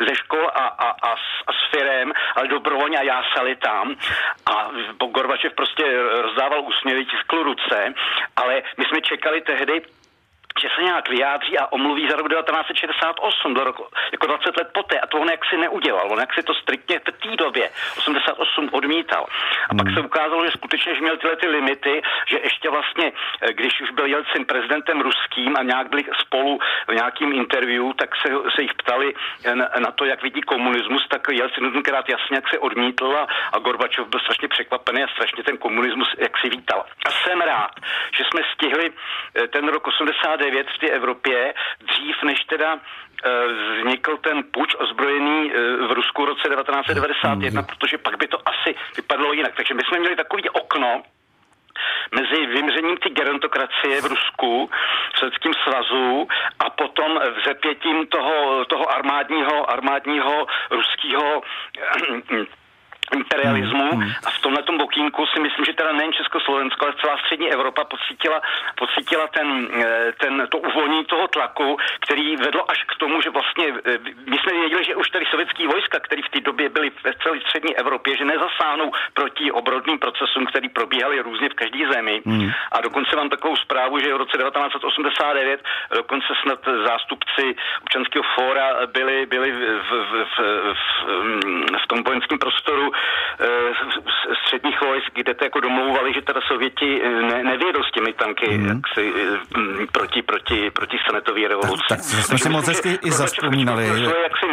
ze 0.08 0.16
škol 0.16 0.48
a, 0.56 0.66
a, 0.68 0.90
a, 0.90 1.12
a 1.48 1.52
s 1.54 1.72
firem, 1.72 2.14
ale 2.36 2.48
dobrovolně 2.48 2.98
a 2.98 3.04
jásali 3.04 3.56
tam 3.56 3.96
a 4.46 4.72
Gorbačev 5.12 5.54
prostě 5.54 5.84
rozdával 6.22 6.62
úsměvy, 6.62 7.06
tiskl 7.06 7.44
ruce, 7.44 7.94
ale 8.36 8.62
my 8.78 8.86
jsme 8.86 9.02
čekali 9.02 9.42
tehdy 9.42 9.82
že 10.62 10.68
se 10.76 10.84
nějak 10.84 11.10
vyjádří 11.10 11.58
a 11.58 11.72
omluví 11.72 12.08
za 12.10 12.16
rok 12.16 12.30
1968, 12.30 13.54
do 13.54 13.64
roku, 13.64 13.86
jako 14.12 14.28
20 14.28 14.58
let 14.58 14.68
poté. 14.74 15.00
A 15.00 15.08
to 15.08 15.18
on 15.18 15.30
jaksi 15.30 15.58
neudělal. 15.58 16.12
On 16.12 16.20
jaksi 16.20 16.44
to 16.44 16.54
striktně 16.54 17.00
v 17.00 17.04
té 17.04 17.36
době, 17.36 17.70
88, 17.98 18.70
odmítal. 18.72 19.26
A 19.70 19.76
pak 19.76 19.88
se 19.88 20.00
hmm. 20.00 20.06
ukázalo, 20.06 20.46
že 20.46 20.52
skutečně, 20.52 20.96
že 20.96 21.02
měl 21.02 21.18
tyhle 21.18 21.36
ty 21.36 21.48
limity, 21.48 22.02
že 22.28 22.38
ještě 22.44 22.70
vlastně, 22.70 23.12
eh, 23.42 23.54
když 23.54 23.82
už 23.82 23.92
byl 23.92 24.06
Jelcin 24.06 24.46
prezidentem 24.46 25.02
ruským 25.02 25.58
a 25.58 25.64
nějak 25.64 25.90
byli 25.90 26.04
spolu 26.22 26.60
v 26.88 26.94
nějakým 26.94 27.34
interview, 27.34 27.94
tak 27.96 28.10
se, 28.16 28.30
se 28.56 28.62
jich 28.62 28.74
ptali 28.74 29.14
na, 29.54 29.70
na 29.80 29.92
to, 29.92 30.06
jak 30.06 30.24
vidí 30.24 30.42
komunismus, 30.42 31.08
tak 31.08 31.28
Jelcin 31.32 31.72
tenkrát 31.72 32.10
jasně 32.10 32.36
jak 32.36 32.50
se 32.50 32.60
odmítl 32.60 33.18
a, 33.18 33.28
a 33.54 33.60
Gorbačov 33.60 34.08
byl 34.08 34.20
strašně 34.20 34.48
překvapený 34.48 35.04
a 35.04 35.08
strašně 35.08 35.44
ten 35.44 35.58
komunismus 35.58 36.08
jak 36.18 36.38
si 36.38 36.50
vítal. 36.50 36.86
A 37.06 37.12
jsem 37.12 37.42
rád, 37.42 37.72
že 38.18 38.24
jsme 38.24 38.42
stihli 38.54 38.92
eh, 39.36 39.48
ten 39.48 39.68
rok 39.68 39.88
89 39.88 40.45
9 40.46 40.68
v 40.68 40.80
té 40.80 40.88
Evropě, 40.88 41.54
dřív 41.82 42.24
než 42.24 42.44
teda 42.44 42.70
eh, 42.78 43.30
vznikl 43.48 44.18
ten 44.18 44.44
puč 44.52 44.76
ozbrojený 44.76 45.52
eh, 45.52 45.88
v 45.88 45.92
Rusku 45.92 46.22
v 46.22 46.26
roce 46.26 46.50
1991, 46.50 47.62
mm. 47.62 47.68
protože 47.68 47.98
pak 47.98 48.18
by 48.18 48.28
to 48.28 48.38
asi 48.46 48.76
vypadlo 48.96 49.34
jinak. 49.34 49.54
Takže 49.56 49.74
my 49.74 49.82
jsme 49.84 50.00
měli 50.00 50.16
takový 50.16 50.50
okno, 50.50 51.04
mezi 52.12 52.46
vymřením 52.46 52.98
ty 52.98 53.10
gerontokracie 53.10 54.02
v 54.02 54.06
Rusku, 54.06 54.70
v 55.14 55.20
Sovětském 55.20 55.54
svazu 55.54 56.28
a 56.60 56.70
potom 56.70 57.20
vzepětím 57.42 58.08
toho, 58.08 58.66
toho 58.66 58.92
armádního, 58.92 59.72
armádního 59.72 60.48
ruského 60.72 61.42
imperialismu 63.14 63.92
hmm, 63.92 64.12
a 64.26 64.30
v 64.30 64.40
tomhle 64.42 64.64
bokínku 64.78 65.26
si 65.26 65.40
myslím, 65.40 65.66
že 65.66 65.74
teda 65.74 65.92
nejen 65.92 66.14
Československo, 66.14 66.86
ale 66.86 66.94
celá 67.02 67.18
střední 67.18 67.52
Evropa 67.52 67.84
pocítila, 67.84 68.42
pocítila 68.76 69.28
ten, 69.28 69.68
eh, 69.82 70.14
ten, 70.18 70.48
to 70.50 70.58
uvolnění 70.58 71.06
toho 71.06 71.28
tlaku, 71.28 71.78
který 72.00 72.36
vedlo 72.36 72.72
až 72.72 72.84
k 72.84 72.96
tomu, 72.96 73.22
že 73.22 73.30
vlastně 73.30 73.66
eh, 73.86 73.98
my 74.26 74.38
jsme 74.38 74.54
věděli, 74.54 74.84
že 74.84 74.96
už 74.96 75.10
tady 75.10 75.26
sovětský 75.26 75.68
vojska, 75.68 76.00
které 76.00 76.22
v 76.22 76.30
té 76.30 76.40
době 76.40 76.70
byly 76.70 76.90
v 76.90 77.24
celé 77.24 77.40
střední 77.42 77.78
Evropě, 77.78 78.18
že 78.18 78.26
nezasáhnou 78.26 78.92
proti 79.14 79.52
obrodným 79.52 80.00
procesům, 80.00 80.46
který 80.46 80.70
probíhaly 80.70 81.20
různě 81.20 81.50
v 81.50 81.54
každé 81.54 81.80
zemi. 81.94 82.22
Hmm. 82.26 82.52
A 82.72 82.82
dokonce 82.82 83.16
mám 83.16 83.30
takovou 83.30 83.56
zprávu, 83.56 84.00
že 84.00 84.14
v 84.14 84.18
roce 84.18 84.38
1989 84.38 85.64
dokonce 85.96 86.28
snad 86.44 86.60
zástupci 86.88 87.56
občanského 87.82 88.24
fóra 88.36 88.88
byli, 88.94 89.26
byli 89.26 89.52
v, 89.52 89.58
v, 89.58 89.92
v, 89.92 90.26
v, 90.26 90.40
v, 90.74 90.86
v 91.84 91.88
tom 91.88 92.04
vojenském 92.04 92.40
prostoru 92.40 92.92
Eh, 92.95 92.95
středních 94.46 94.82
vojsk, 94.82 95.12
kde 95.16 95.34
to 95.34 95.44
jako 95.44 95.60
domlouvali, 95.60 96.14
že 96.14 96.22
teda 96.22 96.40
Sověti 96.48 97.02
eh, 97.04 97.10
ne, 97.10 97.44
nevědou 97.44 97.84
s 97.84 97.92
těmi 97.92 98.14
tanky 98.14 98.58
mm. 98.58 98.66
jak 98.66 98.78
si, 98.94 99.14
eh, 99.82 99.88
proti, 99.92 100.22
proti, 100.22 100.72
proti 100.72 100.98
stanetové 101.04 101.48
revoluci. 101.48 101.84
Tak, 101.90 102.00
tak 102.00 102.26
jsme 102.26 102.38
si 102.38 102.50
moc 102.50 102.68
hezky 102.68 103.00
i 103.06 103.12
zaspomínali. 103.12 103.86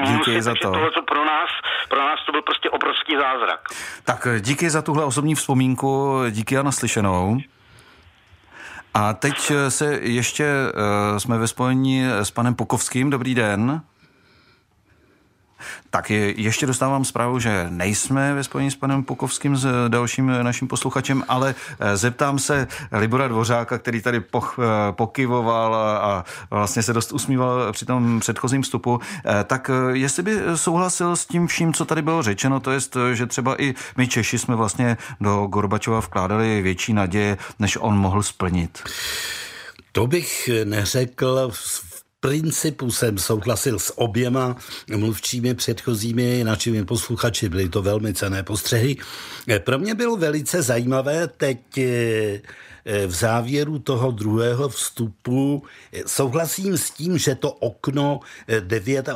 Díky 0.04 0.42
za 0.42 0.54
to. 0.62 0.72
Tohle, 0.72 0.90
co 0.90 1.02
pro 1.02 1.24
nás, 1.24 1.50
pro 1.88 1.98
nás 1.98 2.20
to 2.26 2.32
byl 2.32 2.42
prostě 2.42 2.70
obrovský 2.70 3.16
zázrak. 3.16 3.60
Tak 4.04 4.26
díky 4.40 4.70
za 4.70 4.82
tuhle 4.82 5.04
osobní 5.04 5.34
vzpomínku, 5.34 6.22
díky 6.30 6.58
a 6.58 6.62
naslyšenou. 6.62 7.38
A 8.94 9.12
teď 9.12 9.52
se 9.68 9.98
ještě 10.02 10.44
uh, 10.44 11.18
jsme 11.18 11.38
ve 11.38 11.48
spojení 11.48 12.04
s 12.04 12.30
panem 12.30 12.54
Pokovským. 12.54 13.10
Dobrý 13.10 13.34
den. 13.34 13.82
Tak 15.90 16.10
je, 16.10 16.40
ještě 16.40 16.66
dostávám 16.66 17.04
zprávu, 17.04 17.38
že 17.38 17.66
nejsme 17.70 18.34
ve 18.34 18.44
spojení 18.44 18.70
s 18.70 18.76
panem 18.76 19.04
Pukovským, 19.04 19.56
s 19.56 19.88
dalším 19.88 20.32
naším 20.42 20.68
posluchačem, 20.68 21.24
ale 21.28 21.54
eh, 21.80 21.96
zeptám 21.96 22.38
se 22.38 22.68
Libora 22.92 23.28
Dvořáka, 23.28 23.78
který 23.78 24.02
tady 24.02 24.20
poch, 24.20 24.58
eh, 24.58 24.92
pokyvoval 24.92 25.74
a 25.74 26.24
vlastně 26.50 26.82
se 26.82 26.92
dost 26.92 27.12
usmíval 27.12 27.72
při 27.72 27.86
tom 27.86 28.20
předchozím 28.20 28.62
vstupu, 28.62 29.00
eh, 29.24 29.44
tak 29.44 29.70
jestli 29.92 30.22
by 30.22 30.40
souhlasil 30.54 31.16
s 31.16 31.26
tím 31.26 31.46
vším, 31.46 31.72
co 31.72 31.84
tady 31.84 32.02
bylo 32.02 32.22
řečeno, 32.22 32.60
to 32.60 32.70
je, 32.70 32.80
že 33.12 33.26
třeba 33.26 33.62
i 33.62 33.74
my 33.96 34.08
Češi 34.08 34.38
jsme 34.38 34.56
vlastně 34.56 34.96
do 35.20 35.46
Gorbačova 35.46 36.00
vkládali 36.00 36.62
větší 36.62 36.92
naděje, 36.92 37.38
než 37.58 37.78
on 37.80 37.98
mohl 37.98 38.22
splnit. 38.22 38.82
To 39.92 40.06
bych 40.06 40.50
neřekl 40.64 41.52
principu 42.22 42.90
jsem 42.90 43.18
souhlasil 43.18 43.78
s 43.78 43.98
oběma 43.98 44.56
mluvčími 44.96 45.54
předchozími 45.54 46.44
našimi 46.44 46.84
posluchači, 46.84 47.48
byly 47.48 47.68
to 47.68 47.82
velmi 47.82 48.14
cené 48.14 48.42
postřehy. 48.42 48.96
Pro 49.58 49.78
mě 49.78 49.94
bylo 49.94 50.16
velice 50.16 50.62
zajímavé 50.62 51.28
teď 51.28 51.78
eh, 51.78 52.40
v 52.84 53.14
závěru 53.14 53.78
toho 53.78 54.10
druhého 54.10 54.68
vstupu 54.68 55.62
eh, 55.92 56.02
souhlasím 56.06 56.78
s 56.78 56.90
tím, 56.90 57.18
že 57.18 57.34
to 57.34 57.52
okno 57.52 58.20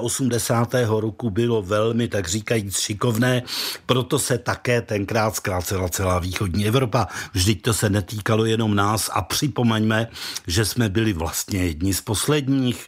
89. 0.00 0.74
Eh, 0.74 1.00
roku 1.00 1.30
bylo 1.30 1.62
velmi, 1.62 2.08
tak 2.08 2.28
říkajíc, 2.28 2.78
šikovné, 2.78 3.42
proto 3.86 4.18
se 4.18 4.38
také 4.38 4.82
tenkrát 4.82 5.36
zkrácela 5.36 5.88
celá 5.88 6.18
východní 6.18 6.66
Evropa. 6.66 7.06
Vždyť 7.32 7.62
to 7.62 7.74
se 7.74 7.90
netýkalo 7.90 8.44
jenom 8.44 8.74
nás 8.74 9.10
a 9.12 9.22
připomeňme, 9.22 10.08
že 10.46 10.64
jsme 10.64 10.88
byli 10.88 11.12
vlastně 11.12 11.64
jedni 11.64 11.94
z 11.94 12.00
posledních, 12.00 12.86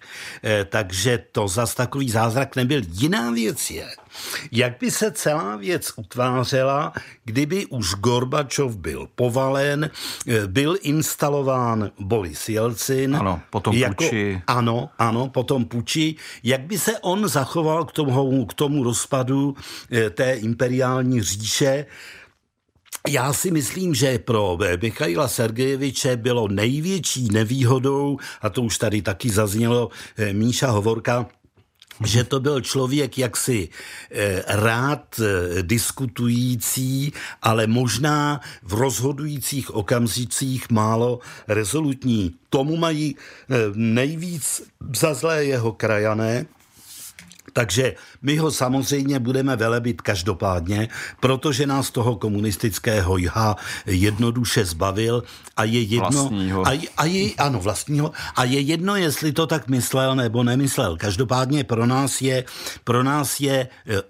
takže 0.69 1.25
to 1.33 1.49
zas 1.49 1.75
takový 1.75 2.11
zázrak 2.11 2.57
nebyl. 2.57 2.83
Jiná 2.89 3.31
věc 3.31 3.71
je, 3.71 3.87
jak 4.53 4.77
by 4.81 4.91
se 4.91 5.11
celá 5.11 5.57
věc 5.57 5.93
utvářela, 5.97 6.93
kdyby 7.25 7.67
už 7.67 7.95
Gorbačov 7.95 8.77
byl 8.77 9.09
povalen, 9.15 9.91
eh, 10.27 10.47
byl 10.47 10.77
instalován 10.83 11.91
Boris 11.99 12.49
Jelcin. 12.49 13.17
Ano, 13.17 13.41
potom 13.51 13.75
jako, 13.75 14.05
Puči. 14.05 14.43
Ano, 14.47 14.91
ano, 14.99 15.29
potom 15.29 15.65
Puči. 15.65 16.15
Jak 16.43 16.61
by 16.61 16.79
se 16.79 16.99
on 16.99 17.29
zachoval 17.29 17.85
k 17.85 17.93
tomu, 17.93 18.47
k 18.47 18.55
tomu 18.55 18.85
rozpadu 18.85 19.57
eh, 19.93 20.11
té 20.11 20.33
imperiální 20.35 21.23
říše, 21.23 21.87
já 23.09 23.33
si 23.33 23.51
myslím, 23.51 23.95
že 23.95 24.19
pro 24.19 24.59
Michaila 24.83 25.29
Sergejeviče 25.29 26.17
bylo 26.17 26.49
největší 26.49 27.29
nevýhodou, 27.33 28.19
a 28.41 28.51
to 28.51 28.63
už 28.63 28.79
tady 28.79 29.03
taky 29.03 29.31
zaznělo 29.31 29.89
eh, 30.17 30.33
Míša 30.33 30.71
Hovorka, 30.71 31.27
že 32.05 32.25
to 32.25 32.41
byl 32.41 32.61
člověk 32.61 33.19
jaksi 33.19 33.69
eh, 34.11 34.43
rád 34.49 35.21
eh, 35.21 35.63
diskutující, 35.63 37.13
ale 37.43 37.67
možná 37.67 38.41
v 38.63 38.73
rozhodujících 38.75 39.75
okamžicích 39.75 40.71
málo 40.71 41.21
rezolutní. 41.49 42.35
Tomu 42.51 42.77
mají 42.77 43.17
eh, 43.17 43.55
nejvíc 43.75 44.63
za 44.97 45.15
zlé 45.15 45.45
jeho 45.45 45.73
krajané, 45.73 46.47
Takže 47.53 47.95
my 48.23 48.37
ho 48.37 48.51
samozřejmě 48.51 49.19
budeme 49.19 49.57
velebit 49.57 50.03
každopádně, 50.03 50.89
protože 51.21 51.67
nás 51.67 51.91
toho 51.91 52.17
komunistického 52.17 53.19
jha 53.19 53.57
jednoduše 53.87 54.65
zbavil 54.65 55.23
a 55.57 55.65
je 55.65 55.83
jedno... 55.83 56.31
A, 56.65 56.81
a 56.97 57.05
je, 57.05 57.35
ano, 57.39 57.61
vlastního. 57.61 58.13
A 58.37 58.45
je 58.45 58.61
jedno, 58.61 58.97
jestli 58.97 59.33
to 59.33 59.47
tak 59.47 59.69
myslel 59.69 60.17
nebo 60.17 60.45
nemyslel. 60.45 60.97
Každopádně 60.97 61.65
pro 61.65 61.87
nás 61.87 62.21
je, 62.21 62.45
pro 62.85 63.03
nás 63.03 63.41
je 63.41 63.55
e, 63.55 63.69
e, 63.97 64.01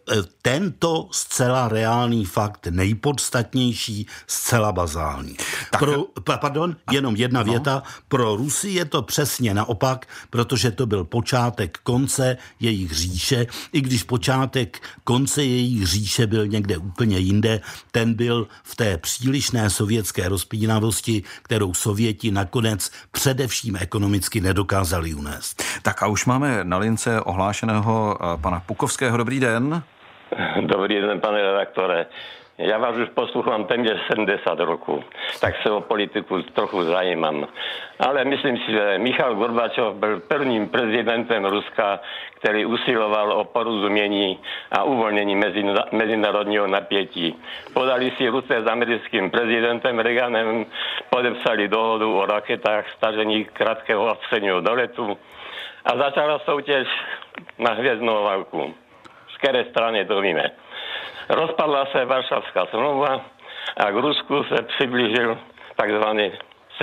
tento 0.42 1.08
zcela 1.12 1.68
reálný 1.68 2.24
fakt 2.24 2.66
nejpodstatnější, 2.66 4.06
zcela 4.26 4.72
bazální. 4.72 5.36
Tak, 5.70 5.80
pro, 5.80 6.04
pardon, 6.40 6.76
jenom 6.90 7.16
jedna 7.16 7.42
no. 7.42 7.52
věta. 7.52 7.82
Pro 8.08 8.36
Rusy 8.36 8.68
je 8.68 8.84
to 8.84 9.02
přesně 9.02 9.54
naopak, 9.54 10.06
protože 10.30 10.70
to 10.70 10.86
byl 10.86 11.04
počátek 11.04 11.78
konce 11.82 12.36
jejich 12.60 12.92
říše, 12.92 13.27
i 13.72 13.80
když 13.80 14.02
počátek 14.02 14.80
konce 15.04 15.44
jejich 15.44 15.86
říše 15.86 16.26
byl 16.26 16.46
někde 16.46 16.76
úplně 16.76 17.18
jinde, 17.18 17.60
ten 17.90 18.14
byl 18.14 18.48
v 18.62 18.76
té 18.76 18.98
přílišné 18.98 19.70
sovětské 19.70 20.28
rozpínavosti, 20.28 21.22
kterou 21.42 21.74
Sověti 21.74 22.30
nakonec 22.30 22.90
především 23.12 23.76
ekonomicky 23.76 24.40
nedokázali 24.40 25.14
unést. 25.14 25.62
Tak 25.82 26.02
a 26.02 26.06
už 26.06 26.26
máme 26.26 26.64
na 26.64 26.78
lince 26.78 27.20
ohlášeného 27.20 28.18
eh, 28.20 28.40
pana 28.40 28.62
Pukovského. 28.66 29.16
Dobrý 29.16 29.40
den. 29.40 29.82
Dobrý 30.60 31.00
den, 31.00 31.20
pane 31.20 31.42
redaktore. 31.42 32.06
Já 32.60 32.78
vás 32.78 32.96
už 32.96 33.08
poslouchám 33.08 33.64
téměř 33.64 33.98
70 34.12 34.60
roku, 34.60 35.04
tak 35.40 35.54
se 35.62 35.70
o 35.70 35.80
politiku 35.80 36.42
trochu 36.42 36.82
zajímám. 36.82 37.46
Ale 38.00 38.24
myslím 38.24 38.56
si, 38.56 38.72
že 38.72 38.98
Michal 38.98 39.34
Gorbačov 39.34 39.94
byl 39.94 40.20
prvním 40.20 40.68
prezidentem 40.68 41.44
Ruska, 41.44 42.00
který 42.34 42.66
usiloval 42.66 43.32
o 43.32 43.44
porozumění 43.44 44.38
a 44.72 44.82
uvolnění 44.82 45.40
mezinárodního 45.92 46.66
napětí. 46.66 47.36
Podali 47.74 48.12
si 48.16 48.28
ruce 48.28 48.62
s 48.62 48.66
americkým 48.66 49.30
prezidentem 49.30 49.98
Reaganem, 49.98 50.66
podepsali 51.10 51.68
dohodu 51.68 52.18
o 52.18 52.26
raketách 52.26 52.84
stažení 52.96 53.44
krátkého 53.44 54.08
a 54.08 54.14
středního 54.14 54.60
doletu 54.60 55.18
a 55.84 55.96
začala 55.96 56.38
soutěž 56.38 56.88
na 57.58 57.72
hvězdnou 57.72 58.24
válku. 58.24 58.74
Z 59.34 59.36
které 59.38 59.64
strany 59.64 60.04
to 60.04 60.20
víme. 60.20 60.50
Rozpadla 61.28 61.86
se 61.92 62.04
Varšavská 62.04 62.66
smlouva 62.66 63.20
a 63.76 63.90
k 63.90 63.94
Rusku 63.94 64.44
se 64.44 64.62
přiblížil 64.62 65.38
takzvaný 65.76 66.32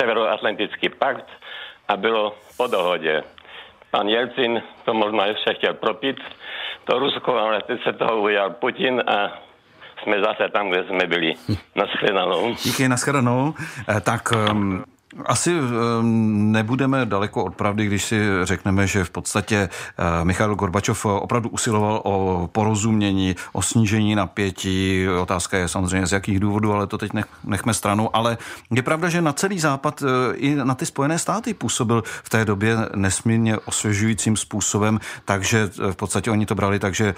Severoatlantický 0.00 0.88
pakt 0.88 1.26
a 1.88 1.96
bylo 1.96 2.34
po 2.56 2.66
dohodě. 2.66 3.22
Pan 3.90 4.08
Jelcin 4.08 4.62
to 4.84 4.94
možná 4.94 5.26
ještě 5.26 5.54
chtěl 5.54 5.74
propít, 5.74 6.16
to 6.84 6.98
Rusko, 6.98 7.38
ale 7.38 7.62
teď 7.62 7.82
se 7.82 7.92
toho 7.92 8.20
ujal 8.20 8.50
Putin 8.50 9.02
a 9.06 9.32
jsme 10.02 10.20
zase 10.20 10.48
tam, 10.52 10.70
kde 10.70 10.84
jsme 10.84 11.06
byli. 11.06 11.34
Naschledanou. 11.74 12.54
Díky, 12.64 12.88
naschledanou. 12.88 13.54
Eh, 13.88 14.00
tak 14.00 14.32
um, 14.50 14.84
asi 15.24 15.58
ehm, 15.58 16.52
nebudeme 16.52 17.06
daleko 17.06 17.44
od 17.44 17.54
pravdy, 17.54 17.86
když 17.86 18.04
si 18.04 18.20
řekneme, 18.42 18.86
že 18.86 19.04
v 19.04 19.10
podstatě 19.10 19.68
eh, 19.98 20.24
Michal 20.24 20.54
Gorbačov 20.54 21.06
opravdu 21.06 21.48
usiloval 21.48 22.00
o 22.04 22.48
porozumění, 22.52 23.36
o 23.52 23.62
snížení 23.62 24.14
napětí. 24.14 25.08
Otázka 25.08 25.58
je 25.58 25.68
samozřejmě 25.68 26.06
z 26.06 26.12
jakých 26.12 26.40
důvodů, 26.40 26.72
ale 26.72 26.86
to 26.86 26.98
teď 26.98 27.10
nechme 27.44 27.74
stranou. 27.74 28.16
Ale 28.16 28.38
je 28.70 28.82
pravda, 28.82 29.08
že 29.08 29.22
na 29.22 29.32
celý 29.32 29.60
západ 29.60 30.02
eh, 30.02 30.36
i 30.36 30.54
na 30.54 30.74
ty 30.74 30.86
Spojené 30.86 31.18
státy 31.18 31.54
působil 31.54 32.02
v 32.22 32.28
té 32.30 32.44
době 32.44 32.76
nesmírně 32.94 33.58
osvěžujícím 33.58 34.36
způsobem, 34.36 35.00
takže 35.24 35.70
eh, 35.88 35.92
v 35.92 35.96
podstatě 35.96 36.30
oni 36.30 36.46
to 36.46 36.54
brali 36.54 36.78
tak, 36.78 36.94
že 36.94 37.14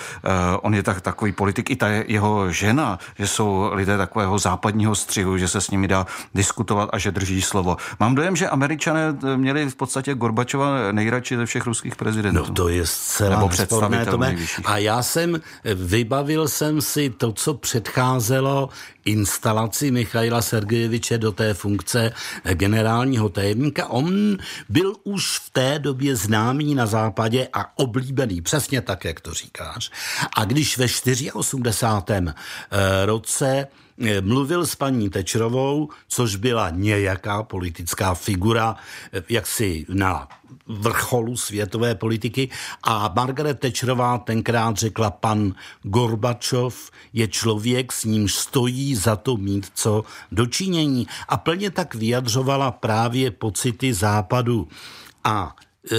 on 0.63 0.75
je 0.75 0.83
tak, 0.83 1.01
takový 1.01 1.33
politik. 1.33 1.71
I 1.71 1.77
ta 1.77 1.89
jeho 1.89 2.53
žena, 2.53 2.99
že 3.19 3.27
jsou 3.27 3.71
lidé 3.73 3.97
takového 3.97 4.39
západního 4.39 4.95
střihu, 4.95 5.39
že 5.39 5.49
se 5.49 5.61
s 5.61 5.71
nimi 5.71 5.89
dá 5.89 6.07
diskutovat 6.35 6.89
a 6.93 6.99
že 6.99 7.11
drží 7.11 7.43
slovo. 7.43 7.77
Mám 8.01 8.15
dojem, 8.15 8.37
že 8.37 8.49
američané 8.49 9.19
eh, 9.25 9.37
měli 9.37 9.71
v 9.71 9.77
podstatě 9.77 10.15
Gorbačova 10.15 10.93
nejradši 10.93 11.37
ze 11.37 11.47
všech 11.47 11.67
ruských 11.67 11.97
prezidentů. 11.97 12.45
No 12.49 12.55
to 12.55 12.69
je 12.69 12.87
zcela 12.87 13.37
Nebo 13.37 13.49
představitelů 13.49 14.23
A 14.65 14.79
já 14.79 15.03
jsem, 15.03 15.41
eh, 15.65 15.75
vybavil 15.75 16.49
jsem 16.49 16.81
si 16.81 17.11
to, 17.11 17.33
co 17.33 17.55
předcházelo 17.55 18.69
instalaci 19.05 19.91
Michaila 19.91 20.43
Sergejeviče 20.43 21.19
do 21.19 21.33
té 21.33 21.55
funkce 21.55 22.13
eh, 22.45 22.55
generálního 22.55 23.29
tajemníka. 23.29 23.87
On 23.87 24.37
byl 24.69 24.95
už 25.05 25.39
v 25.39 25.51
té 25.51 25.79
době 25.79 26.17
známý 26.17 26.75
na 26.75 26.87
západě 26.87 27.49
a 27.53 27.79
oblíbený, 27.79 28.41
přesně 28.41 28.81
tak, 28.81 29.05
jak 29.05 29.21
to 29.21 29.35
říkáš. 29.35 29.91
A 30.37 30.45
když 30.45 30.79
ve 30.79 30.87
84. 31.33 32.35
roce 33.05 33.67
mluvil 34.21 34.67
s 34.67 34.75
paní 34.75 35.11
Tečrovou, 35.11 35.89
což 36.09 36.37
byla 36.37 36.71
nějaká 36.71 37.43
politická 37.43 38.15
figura, 38.15 38.77
eh, 39.13 39.23
jaksi 39.29 39.87
na 39.89 40.29
vrcholu 40.67 41.37
světové 41.37 41.95
politiky. 41.95 42.49
A 42.83 43.13
Margaret 43.17 43.61
Thatcherová 43.61 44.19
tenkrát 44.19 44.77
řekla, 44.77 45.11
pan 45.11 45.55
Gorbačov 45.83 46.91
je 47.13 47.29
člověk, 47.29 47.93
s 47.93 48.05
nímž 48.05 48.35
stojí 48.35 48.95
za 48.95 49.17
to 49.17 49.37
mít 49.37 49.71
co 49.75 50.05
dočinění. 50.33 51.07
A 51.29 51.37
plně 51.37 51.71
tak 51.71 51.95
vyjadřovala 51.95 52.71
právě 52.71 53.31
pocity 53.31 53.95
západu. 53.95 54.69
A 55.25 55.57
e, 55.93 55.97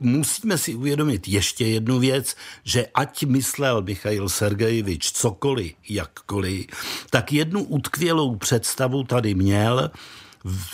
musíme 0.00 0.58
si 0.58 0.74
uvědomit 0.74 1.28
ještě 1.28 1.66
jednu 1.66 1.98
věc, 1.98 2.36
že 2.64 2.86
ať 2.94 3.24
myslel 3.24 3.82
Michail 3.82 4.28
Sergejevič 4.28 5.12
cokoliv, 5.12 5.72
jakkoliv, 5.88 6.66
tak 7.10 7.32
jednu 7.32 7.62
utkvělou 7.62 8.36
představu 8.36 9.04
tady 9.04 9.34
měl, 9.34 9.90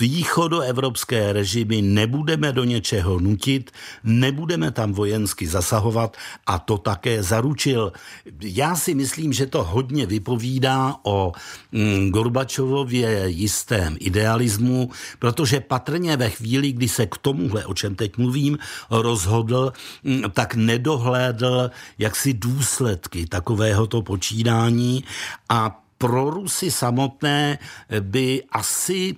východoevropské 0.01 1.33
režimy 1.33 1.83
nebudeme 1.83 2.53
do 2.53 2.64
něčeho 2.64 3.20
nutit, 3.20 3.70
nebudeme 4.05 4.70
tam 4.70 4.92
vojensky 4.92 5.46
zasahovat 5.46 6.16
a 6.46 6.59
to 6.59 6.79
také 6.79 7.22
zaručil. 7.22 7.92
Já 8.40 8.77
si 8.77 8.94
myslím, 8.94 9.33
že 9.33 9.46
to 9.46 9.64
hodně 9.64 10.07
vypovídá 10.07 10.96
o 11.03 11.33
mm, 11.72 12.11
Gorbačovově 12.11 13.25
jistém 13.27 13.96
idealismu, 14.01 14.90
protože 15.18 15.61
patrně 15.61 16.16
ve 16.16 16.31
chvíli, 16.31 16.72
kdy 16.72 16.88
se 16.88 17.07
k 17.07 17.18
tomuhle, 17.18 17.66
o 17.66 17.75
čem 17.75 17.94
teď 17.94 18.18
mluvím, 18.18 18.59
rozhodl, 18.90 19.72
mm, 20.05 20.22
tak 20.33 20.55
nedohlédl 20.55 21.70
jaksi 21.98 22.35
důsledky 22.35 23.27
takovéhoto 23.27 24.03
počínání 24.03 25.05
a 25.48 25.83
pro 25.98 26.31
Rusy 26.31 26.70
samotné 26.70 27.59
by 28.01 28.42
asi 28.53 29.16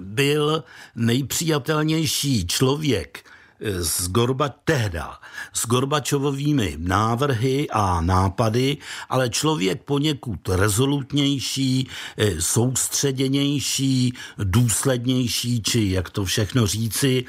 byl 0.00 0.64
nejpřijatelnější 0.94 2.46
člověk 2.46 3.30
s 3.60 4.08
Gorba 4.08 4.48
tehda, 4.48 5.18
s 5.52 5.66
Gorbačovovými 5.66 6.76
návrhy 6.78 7.66
a 7.70 8.00
nápady, 8.00 8.76
ale 9.08 9.30
člověk 9.30 9.82
poněkud 9.82 10.48
rezolutnější, 10.48 11.88
eh, 12.16 12.40
soustředěnější, 12.40 14.14
důslednější, 14.38 15.62
či 15.62 15.90
jak 15.90 16.10
to 16.10 16.24
všechno 16.24 16.66
říci. 16.66 17.24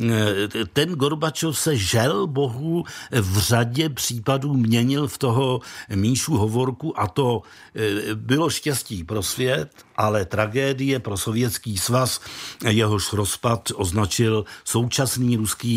Eh, 0.00 0.48
ten 0.72 0.94
Gorbačov 0.94 1.58
se 1.58 1.76
žel 1.76 2.26
bohu 2.26 2.84
v 3.10 3.38
řadě 3.38 3.88
případů 3.88 4.54
měnil 4.54 5.08
v 5.08 5.18
toho 5.18 5.60
Míšu 5.94 6.36
Hovorku 6.36 7.00
a 7.00 7.08
to 7.08 7.42
eh, 7.74 8.14
bylo 8.14 8.50
štěstí 8.50 9.04
pro 9.04 9.22
svět, 9.22 9.70
ale 9.96 10.24
tragédie 10.24 10.98
pro 10.98 11.16
sovětský 11.16 11.78
svaz, 11.78 12.20
jehož 12.68 13.12
rozpad 13.12 13.68
označil 13.74 14.44
současný 14.64 15.36
ruský 15.36 15.69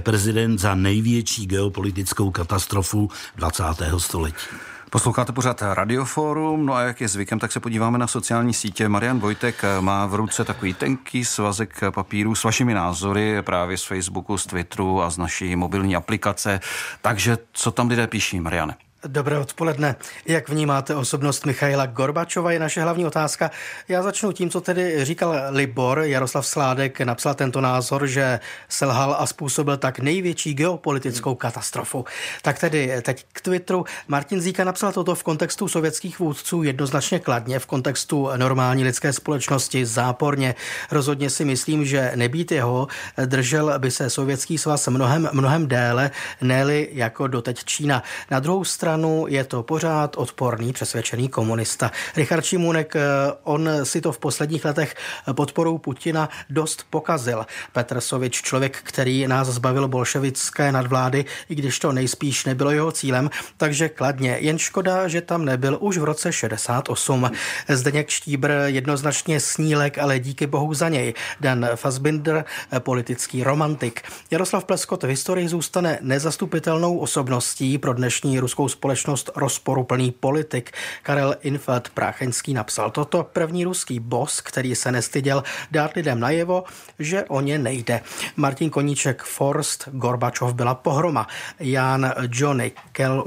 prezident 0.00 0.58
za 0.58 0.74
největší 0.74 1.46
geopolitickou 1.46 2.30
katastrofu 2.30 3.10
20. 3.36 3.64
století. 3.98 4.46
Posloucháte 4.90 5.32
pořád 5.32 5.62
Radioforum, 5.62 6.66
no 6.66 6.74
a 6.74 6.80
jak 6.80 7.00
je 7.00 7.08
zvykem, 7.08 7.38
tak 7.38 7.52
se 7.52 7.60
podíváme 7.60 7.98
na 7.98 8.06
sociální 8.06 8.54
sítě. 8.54 8.88
Marian 8.88 9.18
Vojtek 9.18 9.62
má 9.80 10.06
v 10.06 10.14
ruce 10.14 10.44
takový 10.44 10.74
tenký 10.74 11.24
svazek 11.24 11.80
papíru 11.90 12.34
s 12.34 12.44
vašimi 12.44 12.74
názory 12.74 13.42
právě 13.42 13.78
z 13.78 13.84
Facebooku, 13.84 14.38
z 14.38 14.46
Twitteru 14.46 15.02
a 15.02 15.10
z 15.10 15.18
naší 15.18 15.56
mobilní 15.56 15.96
aplikace. 15.96 16.60
Takže 17.02 17.38
co 17.52 17.70
tam 17.70 17.88
lidé 17.88 18.06
píší, 18.06 18.40
Mariane? 18.40 18.76
Dobré 19.06 19.38
odpoledne. 19.38 19.96
Jak 20.26 20.48
vnímáte 20.48 20.94
osobnost 20.94 21.46
Michaila 21.46 21.86
Gorbačova, 21.86 22.52
je 22.52 22.58
naše 22.58 22.82
hlavní 22.82 23.06
otázka. 23.06 23.50
Já 23.88 24.02
začnu 24.02 24.32
tím, 24.32 24.50
co 24.50 24.60
tedy 24.60 25.04
říkal 25.04 25.34
Libor. 25.50 25.98
Jaroslav 25.98 26.46
Sládek 26.46 27.00
napsal 27.00 27.34
tento 27.34 27.60
názor, 27.60 28.06
že 28.06 28.40
selhal 28.68 29.16
a 29.18 29.26
způsobil 29.26 29.76
tak 29.76 29.98
největší 29.98 30.54
geopolitickou 30.54 31.34
katastrofu. 31.34 32.04
Tak 32.42 32.58
tedy 32.58 32.92
teď 33.02 33.24
k 33.32 33.40
Twitteru. 33.40 33.84
Martin 34.08 34.40
Zíka 34.40 34.64
napsal 34.64 34.92
toto 34.92 35.14
v 35.14 35.22
kontextu 35.22 35.68
sovětských 35.68 36.18
vůdců 36.18 36.62
jednoznačně 36.62 37.18
kladně, 37.18 37.58
v 37.58 37.66
kontextu 37.66 38.30
normální 38.36 38.84
lidské 38.84 39.12
společnosti 39.12 39.86
záporně. 39.86 40.54
Rozhodně 40.90 41.30
si 41.30 41.44
myslím, 41.44 41.84
že 41.84 42.12
nebýt 42.14 42.52
jeho, 42.52 42.88
držel 43.26 43.78
by 43.78 43.90
se 43.90 44.10
sovětský 44.10 44.58
svaz 44.58 44.88
mnohem, 44.88 45.28
mnohem 45.32 45.68
déle, 45.68 46.10
ne 46.40 46.64
jako 46.90 47.26
doteď 47.26 47.64
Čína. 47.64 48.02
Na 48.30 48.40
druhou 48.40 48.64
stranu 48.64 48.93
stranu 48.94 49.26
je 49.28 49.44
to 49.44 49.62
pořád 49.62 50.16
odporný, 50.16 50.72
přesvědčený 50.72 51.28
komunista. 51.28 51.90
Richard 52.16 52.44
Šimůnek, 52.44 52.96
eh, 52.96 53.00
on 53.42 53.70
si 53.82 54.00
to 54.00 54.12
v 54.12 54.18
posledních 54.18 54.64
letech 54.64 54.94
podporou 55.32 55.78
Putina 55.78 56.28
dost 56.50 56.86
pokazil. 56.90 57.46
Petr 57.72 58.00
Sovič, 58.00 58.42
člověk, 58.42 58.78
který 58.82 59.26
nás 59.26 59.48
zbavil 59.48 59.88
bolševické 59.88 60.72
nadvlády, 60.72 61.24
i 61.48 61.54
když 61.54 61.78
to 61.78 61.92
nejspíš 61.92 62.44
nebylo 62.44 62.70
jeho 62.70 62.92
cílem, 62.92 63.30
takže 63.56 63.88
kladně. 63.88 64.36
Jen 64.40 64.58
škoda, 64.58 65.08
že 65.08 65.20
tam 65.20 65.44
nebyl 65.44 65.78
už 65.80 65.98
v 65.98 66.04
roce 66.04 66.32
68. 66.32 67.30
Zdeněk 67.68 68.08
Štíbr 68.08 68.50
jednoznačně 68.66 69.40
snílek, 69.40 69.98
ale 69.98 70.18
díky 70.18 70.46
bohu 70.46 70.74
za 70.74 70.88
něj. 70.88 71.14
Dan 71.40 71.68
Fassbinder, 71.74 72.44
politický 72.78 73.44
romantik. 73.44 74.02
Jaroslav 74.30 74.64
Pleskot 74.64 75.02
v 75.02 75.06
historii 75.08 75.48
zůstane 75.48 75.98
nezastupitelnou 76.02 76.98
osobností 76.98 77.78
pro 77.78 77.92
dnešní 77.92 78.38
ruskou 78.38 78.68
společnost 78.68 78.83
společnost 78.84 79.30
rozporuplný 79.36 80.12
politik. 80.12 80.72
Karel 81.02 81.34
Infeld 81.40 81.88
Prácheňský 81.88 82.54
napsal 82.54 82.90
toto 82.90 83.24
první 83.24 83.64
ruský 83.64 84.00
boss, 84.00 84.40
který 84.40 84.74
se 84.74 84.92
nestyděl 84.92 85.42
dát 85.70 85.96
lidem 85.96 86.20
najevo, 86.20 86.64
že 86.98 87.24
o 87.24 87.40
ně 87.40 87.58
nejde. 87.58 88.00
Martin 88.36 88.70
Koníček 88.70 89.22
Forst, 89.22 89.88
Gorbačov 89.88 90.54
byla 90.54 90.74
pohroma. 90.74 91.26
Jan 91.60 92.12
Johnny 92.28 92.72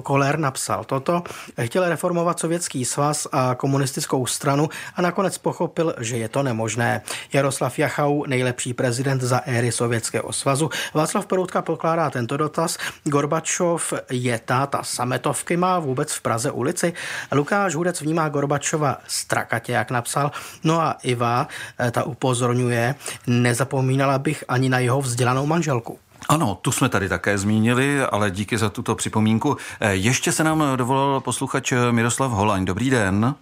Koller 0.04 0.39
napsal 0.39 0.84
toto. 0.84 1.24
Chtěl 1.65 1.89
reformovat 1.89 2.39
sovětský 2.39 2.86
svaz 2.86 3.28
a 3.32 3.56
komunistickou 3.56 4.26
stranu 4.26 4.70
a 4.96 5.02
nakonec 5.02 5.38
pochopil, 5.38 5.96
že 6.00 6.17
je 6.17 6.30
to 6.30 6.43
nemožné. 6.43 7.02
Jaroslav 7.34 7.80
Jachau, 7.80 8.26
nejlepší 8.26 8.74
prezident 8.74 9.22
za 9.22 9.41
éry 9.46 9.72
Sovětského 9.72 10.34
svazu. 10.34 10.70
Václav 10.93 11.26
Peroutka 11.26 11.62
pokládá 11.62 12.10
tento 12.10 12.38
dotaz. 12.38 12.78
Gorbačov 13.04 13.93
je 14.12 14.39
táta 14.39 14.84
sametovky 14.84 15.37
Škodovky 15.38 15.58
má 15.58 15.80
vůbec 15.80 16.13
v 16.13 16.21
Praze 16.21 16.52
ulici? 16.52 16.93
Lukáš 17.32 17.76
Hudec 17.76 18.02
vnímá 18.02 18.30
Gorbačova 18.30 18.97
strakatě, 19.08 19.71
jak 19.71 19.91
napsal. 19.91 20.32
No 20.63 20.82
a 20.82 20.95
Iva 21.04 21.47
eh, 21.80 21.91
ta 21.91 22.04
upozorňuje, 22.04 22.95
nezapomínala 23.28 24.17
bych 24.17 24.43
ani 24.47 24.69
na 24.69 24.80
jeho 24.80 25.02
vzdělanou 25.02 25.45
manželku. 25.45 26.00
Ano, 26.30 26.58
tu 26.62 26.71
jsme 26.71 26.89
tady 26.89 27.10
také 27.10 27.38
zmínili, 27.38 28.02
ale 28.02 28.32
díky 28.32 28.58
za 28.58 28.69
tuto 28.69 28.95
připomínku. 28.95 29.58
Eh, 29.80 29.93
ještě 29.93 30.32
se 30.32 30.43
nám 30.43 30.63
dovolal 30.76 31.21
posluchač 31.21 31.73
Miroslav 31.91 32.32
Holaň. 32.32 32.65
Dobrý 32.65 32.89
den. 32.89 33.36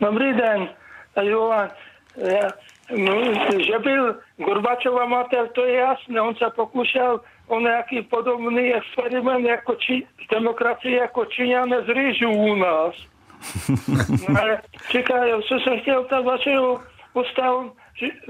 Dobrý 0.00 0.32
den, 0.32 0.68
Jovan. 1.22 1.68
Že 3.66 3.78
byl 3.78 4.16
Gorbačova 4.36 5.06
mater, 5.06 5.48
to 5.48 5.64
je 5.64 5.74
jasné. 5.74 6.20
On 6.20 6.34
se 6.34 6.44
pokoušel 6.56 7.20
o 7.46 7.60
nějaký 7.60 8.02
podobný 8.02 8.74
experiment 8.74 9.46
jako 9.46 9.74
či, 9.74 10.06
demokracie 10.30 10.96
jako 10.96 11.24
Číňané 11.24 11.82
z 11.82 11.88
rýžu 11.88 12.30
u 12.30 12.54
nás. 12.54 12.94
Ale 14.40 14.62
čekaj, 14.90 15.30
co 15.48 15.60
jsem 15.60 15.80
chtěl 15.80 16.04
tak 16.04 16.24
vašeho 16.24 16.82
ústavu, 17.14 17.72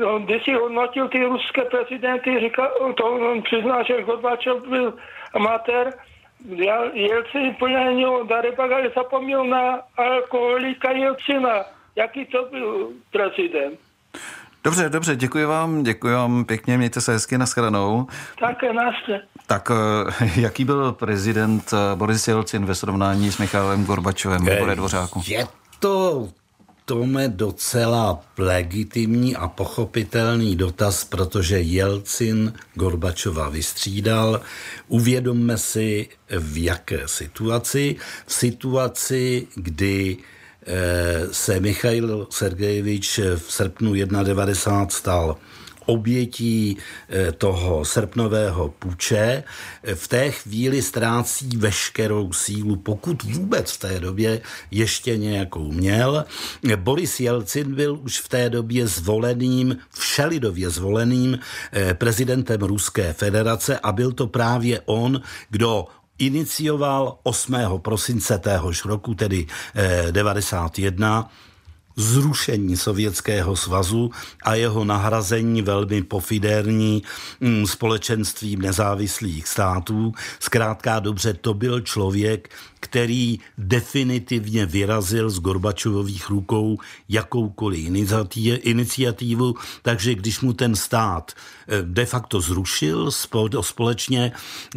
on, 0.06 0.24
když 0.24 0.44
si 0.44 0.52
hodnotil 0.52 1.08
ty 1.08 1.24
ruské 1.24 1.62
prezidenty, 1.62 2.40
říkal, 2.40 2.94
to 2.96 3.04
on 3.04 3.42
přiznal, 3.42 3.84
že 3.84 4.02
Gorbačov 4.02 4.68
byl 4.68 4.94
amatér, 5.34 5.92
Jelcin 6.92 7.46
úplně 7.46 7.94
něho 7.94 8.26
ale 8.58 8.90
zapomněl 8.94 9.44
na 9.44 9.80
alkoholika 9.96 10.90
Jelcina. 10.90 11.64
Jaký 11.96 12.24
to 12.26 12.44
byl 12.44 12.92
prezident? 13.10 13.80
Dobře, 14.66 14.88
dobře, 14.88 15.16
děkuji 15.16 15.44
vám, 15.44 15.82
děkuji 15.82 16.14
vám 16.14 16.44
pěkně, 16.44 16.78
mějte 16.78 17.00
se 17.00 17.12
hezky, 17.12 17.38
nashledanou. 17.38 18.06
Také 18.40 18.72
naště. 18.72 19.20
Tak 19.46 19.70
eh, 20.20 20.30
jaký 20.40 20.64
byl 20.64 20.92
prezident 20.92 21.70
eh, 21.72 21.96
Boris 21.96 22.28
Jelcin 22.28 22.66
ve 22.66 22.74
srovnání 22.74 23.32
s 23.32 23.38
Michailem 23.38 23.84
Gorbačovem, 23.84 24.44
nebo 24.44 24.74
Dvořáku? 24.74 25.22
Je 25.26 25.46
to 25.78 26.28
Tome 26.84 27.28
docela 27.28 28.20
legitimní 28.38 29.36
a 29.36 29.48
pochopitelný 29.48 30.56
dotaz, 30.56 31.04
protože 31.04 31.60
Jelcin 31.60 32.52
Gorbačova 32.74 33.48
vystřídal. 33.48 34.40
Uvědomme 34.88 35.58
si, 35.58 36.08
v 36.30 36.64
jaké 36.64 37.08
situaci. 37.08 37.96
V 38.26 38.32
situaci, 38.32 39.46
kdy 39.54 40.16
se 41.32 41.60
Michail 41.60 42.26
Sergejevič 42.30 43.18
v 43.36 43.52
srpnu 43.52 43.92
1.90 43.92 44.88
stal 44.88 45.36
obětí 45.86 46.76
eh, 47.08 47.32
toho 47.32 47.84
srpnového 47.84 48.68
puče, 48.68 49.42
eh, 49.82 49.94
v 49.94 50.08
té 50.08 50.30
chvíli 50.30 50.82
ztrácí 50.82 51.48
veškerou 51.56 52.32
sílu, 52.32 52.76
pokud 52.76 53.22
vůbec 53.22 53.72
v 53.72 53.78
té 53.78 54.00
době 54.00 54.40
ještě 54.70 55.16
nějakou 55.16 55.72
měl. 55.72 56.24
Boris 56.76 57.20
Jelcin 57.20 57.74
byl 57.74 57.98
už 58.02 58.20
v 58.20 58.28
té 58.28 58.50
době 58.50 58.86
zvoleným, 58.86 59.76
všelidově 59.98 60.70
zvoleným 60.70 61.38
prezidentem 61.94 62.60
Ruské 62.60 63.12
federace 63.12 63.78
a 63.78 63.92
byl 63.92 64.12
to 64.12 64.26
právě 64.26 64.80
on, 64.84 65.20
kdo 65.50 65.86
inicioval 66.18 67.18
8. 67.22 67.56
prosince 67.78 68.38
téhož 68.38 68.84
roku, 68.84 69.14
tedy 69.14 69.46
91, 70.10 71.28
eh, 71.28 71.55
zrušení 71.96 72.76
Sovětského 72.76 73.56
svazu 73.56 74.10
a 74.42 74.54
jeho 74.54 74.84
nahrazení 74.84 75.62
velmi 75.62 76.02
pofidérní 76.02 77.02
mm, 77.40 77.66
společenstvím 77.66 78.62
nezávislých 78.62 79.48
států. 79.48 80.12
Zkrátka 80.40 81.00
dobře, 81.00 81.34
to 81.34 81.54
byl 81.54 81.80
člověk, 81.80 82.50
který 82.80 83.38
definitivně 83.58 84.66
vyrazil 84.66 85.30
z 85.30 85.40
Gorbačových 85.40 86.30
rukou 86.30 86.78
jakoukoliv 87.08 87.90
iniciativu, 88.62 89.54
takže 89.82 90.14
když 90.14 90.40
mu 90.40 90.52
ten 90.52 90.76
stát 90.76 91.32
eh, 91.68 91.82
de 91.82 92.06
facto 92.06 92.40
zrušil 92.40 93.10
společně 93.60 94.32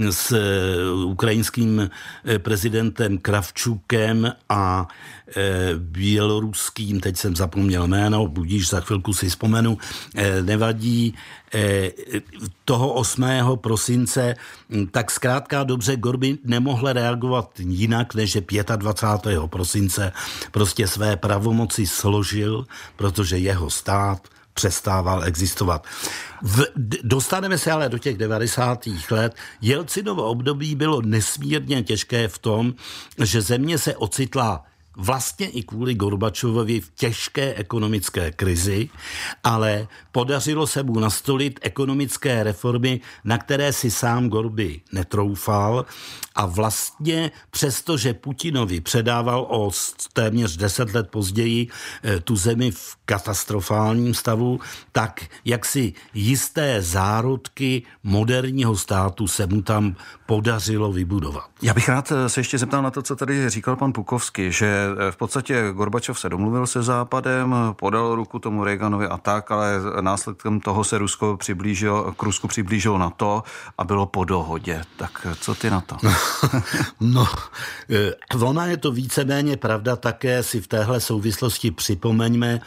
s 0.09 0.31
eh, 0.31 0.93
ukrajinským 1.05 1.89
eh, 2.25 2.39
prezidentem 2.39 3.17
Kravčukem 3.17 4.33
a 4.49 4.87
běloruským, 5.77 6.99
teď 6.99 7.17
jsem 7.17 7.35
zapomněl 7.35 7.87
jméno, 7.87 8.27
budíš, 8.27 8.69
za 8.69 8.81
chvilku 8.81 9.13
si 9.13 9.29
vzpomenu, 9.29 9.77
nevadí, 10.41 11.15
Eh, 11.53 11.91
toho 12.65 12.93
8. 12.93 13.57
prosince, 13.57 14.35
hm, 14.69 14.87
tak 14.87 15.11
zkrátka 15.11 15.63
dobře 15.63 15.95
Gorby 15.95 16.37
nemohl 16.43 16.93
reagovat 16.93 17.59
jinak, 17.59 18.15
než 18.15 18.31
že 18.31 18.41
25. 18.75 19.47
prosince 19.47 20.11
prostě 20.51 20.87
své 20.87 21.17
pravomoci 21.17 21.87
složil, 21.87 22.65
protože 22.95 23.37
jeho 23.37 23.69
stát 23.69 24.27
přestával 24.53 25.23
existovat. 25.23 25.85
V, 26.41 26.65
dostaneme 27.03 27.57
se 27.57 27.71
ale 27.71 27.89
do 27.89 27.97
těch 27.97 28.17
90. 28.17 29.11
let. 29.11 29.35
Jelcinovo 29.61 30.23
období 30.23 30.75
bylo 30.75 31.01
nesmírně 31.01 31.83
těžké 31.83 32.27
v 32.27 32.37
tom, 32.37 32.73
že 33.23 33.41
země 33.41 33.77
se 33.77 33.95
ocitla 33.95 34.63
vlastně 34.97 35.49
i 35.49 35.63
kvůli 35.63 35.95
Gorbačovovi 35.95 36.81
v 36.81 36.91
těžké 36.95 37.53
ekonomické 37.53 38.31
krizi, 38.31 38.89
ale 39.43 39.87
podařilo 40.11 40.67
se 40.67 40.83
mu 40.83 40.99
nastolit 40.99 41.59
ekonomické 41.61 42.43
reformy, 42.43 43.01
na 43.23 43.37
které 43.37 43.73
si 43.73 43.91
sám 43.91 44.29
Gorby 44.29 44.81
netroufal. 44.91 45.85
A 46.35 46.45
vlastně 46.45 47.31
přesto, 47.51 47.97
že 47.97 48.13
Putinovi 48.13 48.81
předával 48.81 49.47
o 49.49 49.71
téměř 50.13 50.57
deset 50.57 50.93
let 50.93 51.09
později 51.09 51.67
eh, 52.03 52.19
tu 52.19 52.35
zemi 52.35 52.71
v 52.71 52.95
katastrofálním 53.05 54.13
stavu, 54.13 54.59
tak 54.91 55.25
jak 55.45 55.65
si 55.65 55.93
jisté 56.13 56.81
zárodky 56.81 57.83
moderního 58.03 58.77
státu 58.77 59.27
se 59.27 59.47
mu 59.47 59.61
tam 59.61 59.95
podařilo 60.29 60.91
vybudovat. 60.91 61.43
Já 61.61 61.73
bych 61.73 61.89
rád 61.89 62.11
eh, 62.11 62.29
se 62.29 62.39
ještě 62.39 62.57
zeptal 62.57 62.81
na 62.81 62.91
to, 62.91 63.01
co 63.01 63.15
tady 63.15 63.49
říkal 63.49 63.75
pan 63.75 63.93
Pukovský, 63.93 64.51
že 64.51 64.87
eh, 65.07 65.11
v 65.11 65.17
podstatě 65.17 65.71
Gorbačov 65.73 66.19
se 66.19 66.29
domluvil 66.29 66.67
se 66.67 66.83
Západem, 66.83 67.55
podal 67.71 68.15
ruku 68.15 68.39
tomu 68.39 68.63
Reaganovi 68.63 69.07
a 69.07 69.17
tak, 69.17 69.51
ale 69.51 69.73
následkem 70.01 70.59
toho 70.59 70.83
se 70.83 70.97
Rusko 70.97 71.37
přiblížilo, 71.37 72.13
k 72.13 72.23
Rusku 72.23 72.47
přiblížilo 72.47 72.97
na 72.97 73.09
to 73.09 73.43
a 73.77 73.83
bylo 73.83 74.05
po 74.05 74.25
dohodě. 74.25 74.81
Tak 74.97 75.27
co 75.39 75.55
ty 75.55 75.69
na 75.69 75.81
to? 75.81 75.97
no, 76.99 77.27
Ona 78.41 78.65
je 78.65 78.77
to 78.77 78.91
víceméně 78.91 79.57
pravda, 79.57 79.95
také 79.95 80.43
si 80.43 80.61
v 80.61 80.67
téhle 80.67 80.99
souvislosti 80.99 81.71
připomeňme 81.71 82.59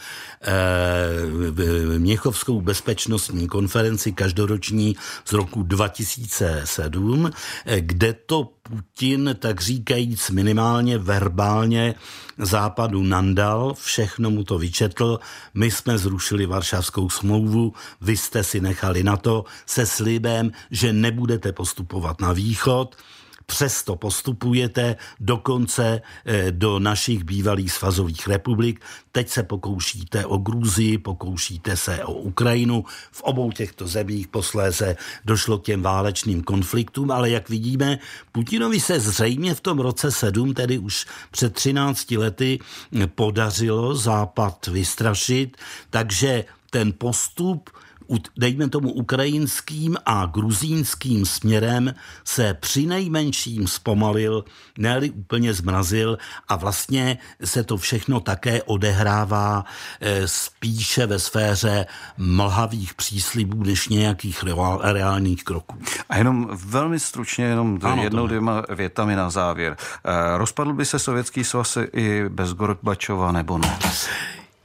Měchovskou 1.97 2.61
bezpečnostní 2.61 3.47
konferenci 3.47 4.11
každoroční 4.11 4.95
z 5.25 5.33
roku 5.33 5.63
2007, 5.63 7.31
kde 7.79 8.13
to 8.13 8.49
Putin, 8.63 9.35
tak 9.39 9.61
říkajíc 9.61 10.29
minimálně 10.29 10.97
verbálně 10.97 11.95
západu 12.37 13.03
nandal, 13.03 13.73
všechno 13.73 14.29
mu 14.29 14.43
to 14.43 14.57
vyčetl, 14.57 15.19
my 15.53 15.71
jsme 15.71 15.97
zrušili 15.97 16.45
Varšavskou 16.45 17.09
smlouvu, 17.09 17.73
vy 18.01 18.17
jste 18.17 18.43
si 18.43 18.61
nechali 18.61 19.03
na 19.03 19.17
to 19.17 19.45
se 19.65 19.85
slibem, 19.85 20.51
že 20.71 20.93
nebudete 20.93 21.51
postupovat 21.51 22.21
na 22.21 22.33
východ, 22.33 22.95
přesto 23.45 23.95
postupujete 23.95 24.95
dokonce 25.19 26.01
eh, 26.25 26.51
do 26.51 26.79
našich 26.79 27.23
bývalých 27.23 27.71
svazových 27.71 28.27
republik. 28.27 28.81
Teď 29.11 29.29
se 29.29 29.43
pokoušíte 29.43 30.25
o 30.25 30.37
Gruzii, 30.37 30.97
pokoušíte 30.97 31.77
se 31.77 32.03
o 32.03 32.13
Ukrajinu. 32.13 32.85
V 33.11 33.21
obou 33.21 33.51
těchto 33.51 33.87
zemích 33.87 34.27
posléze 34.27 34.95
došlo 35.25 35.59
k 35.59 35.63
těm 35.63 35.81
válečným 35.81 36.43
konfliktům, 36.43 37.11
ale 37.11 37.29
jak 37.29 37.49
vidíme, 37.49 37.99
Putinovi 38.31 38.79
se 38.79 38.99
zřejmě 38.99 39.55
v 39.55 39.61
tom 39.61 39.79
roce 39.79 40.11
7, 40.11 40.53
tedy 40.53 40.77
už 40.77 41.05
před 41.31 41.53
13 41.53 42.11
lety, 42.11 42.59
podařilo 43.15 43.95
Západ 43.95 44.67
vystrašit, 44.67 45.57
takže 45.89 46.45
ten 46.69 46.93
postup 46.93 47.69
dejme 48.37 48.69
tomu 48.69 48.91
ukrajinským 48.91 49.97
a 50.05 50.25
gruzínským 50.25 51.25
směrem 51.25 51.93
se 52.23 52.53
při 52.53 52.85
nejmenším 52.85 53.67
zpomalil, 53.67 54.45
ne 54.77 55.01
úplně 55.13 55.53
zmrazil 55.53 56.17
a 56.47 56.55
vlastně 56.55 57.17
se 57.43 57.63
to 57.63 57.77
všechno 57.77 58.19
také 58.19 58.63
odehrává 58.63 59.65
eh, 60.01 60.27
spíše 60.27 61.05
ve 61.05 61.19
sféře 61.19 61.85
mlhavých 62.17 62.93
příslibů 62.93 63.63
než 63.63 63.89
nějakých 63.89 64.43
reálných 64.81 65.43
kroků. 65.43 65.77
A 66.09 66.17
jenom 66.17 66.49
velmi 66.65 66.99
stručně, 66.99 67.45
jenom 67.45 67.79
ano, 67.81 68.03
jednou, 68.03 68.27
dvěma 68.27 68.63
větami 68.75 69.15
na 69.15 69.29
závěr. 69.29 69.77
Eh, 70.05 70.37
rozpadl 70.37 70.73
by 70.73 70.85
se 70.85 70.99
Sovětský 70.99 71.43
svaz 71.43 71.77
i 71.93 72.29
bez 72.29 72.53
Gorbačova 72.53 73.31
nebo 73.31 73.57
ne? 73.57 73.79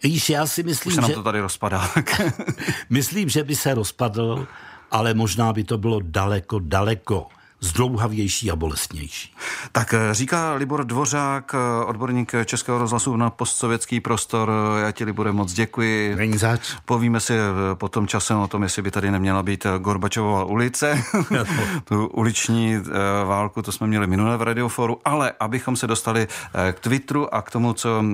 Víš, 0.03 0.31
já 0.31 0.47
si 0.47 0.63
myslím, 0.63 0.91
Už 0.91 0.95
se 0.95 1.01
nám 1.01 1.13
to 1.13 1.23
tady 1.23 1.41
rozpadá. 1.41 1.91
myslím, 2.91 3.29
že 3.29 3.45
by 3.45 3.57
se 3.57 3.75
rozpadl, 3.75 4.47
ale 4.91 5.15
možná 5.15 5.53
by 5.53 5.65
to 5.65 5.79
bylo 5.79 6.01
daleko, 6.03 6.59
daleko 6.59 7.27
zdlouhavější 7.61 8.51
a 8.51 8.57
bolestnější. 8.57 9.35
Tak 9.73 9.95
eh, 9.95 10.15
říká 10.15 10.55
Libor 10.55 10.85
Dvořák, 10.85 11.55
eh, 11.55 11.85
odborník 11.85 12.33
Českého 12.45 12.79
rozhlasu 12.79 13.17
na 13.17 13.31
postsovětský 13.31 14.01
prostor. 14.01 14.53
Já 14.81 14.93
ti, 14.93 15.05
Libore, 15.05 15.33
moc 15.33 15.53
děkuji. 15.53 16.17
Není 16.17 16.39
zač. 16.39 16.61
Povíme 16.85 17.21
si 17.21 17.35
eh, 17.35 17.75
potom 17.75 18.07
časem 18.07 18.39
o 18.39 18.49
tom, 18.49 18.63
jestli 18.63 18.83
by 18.83 18.91
tady 18.91 19.11
neměla 19.11 19.43
být 19.43 19.67
Gorbačová 19.79 20.45
ulice. 20.45 21.05
tu 21.85 22.07
uliční 22.07 22.77
válku, 23.25 23.63
to 23.63 23.73
jsme 23.73 23.87
měli 23.87 24.07
minulé 24.07 24.37
v 24.37 24.43
Radioforu, 24.43 25.01
ale 25.05 25.33
abychom 25.41 25.77
se 25.77 25.87
dostali 25.87 26.29
k 26.73 26.81
Twitteru 26.81 27.35
a 27.35 27.43
k 27.43 27.51
tomu, 27.51 27.73
co 27.73 28.05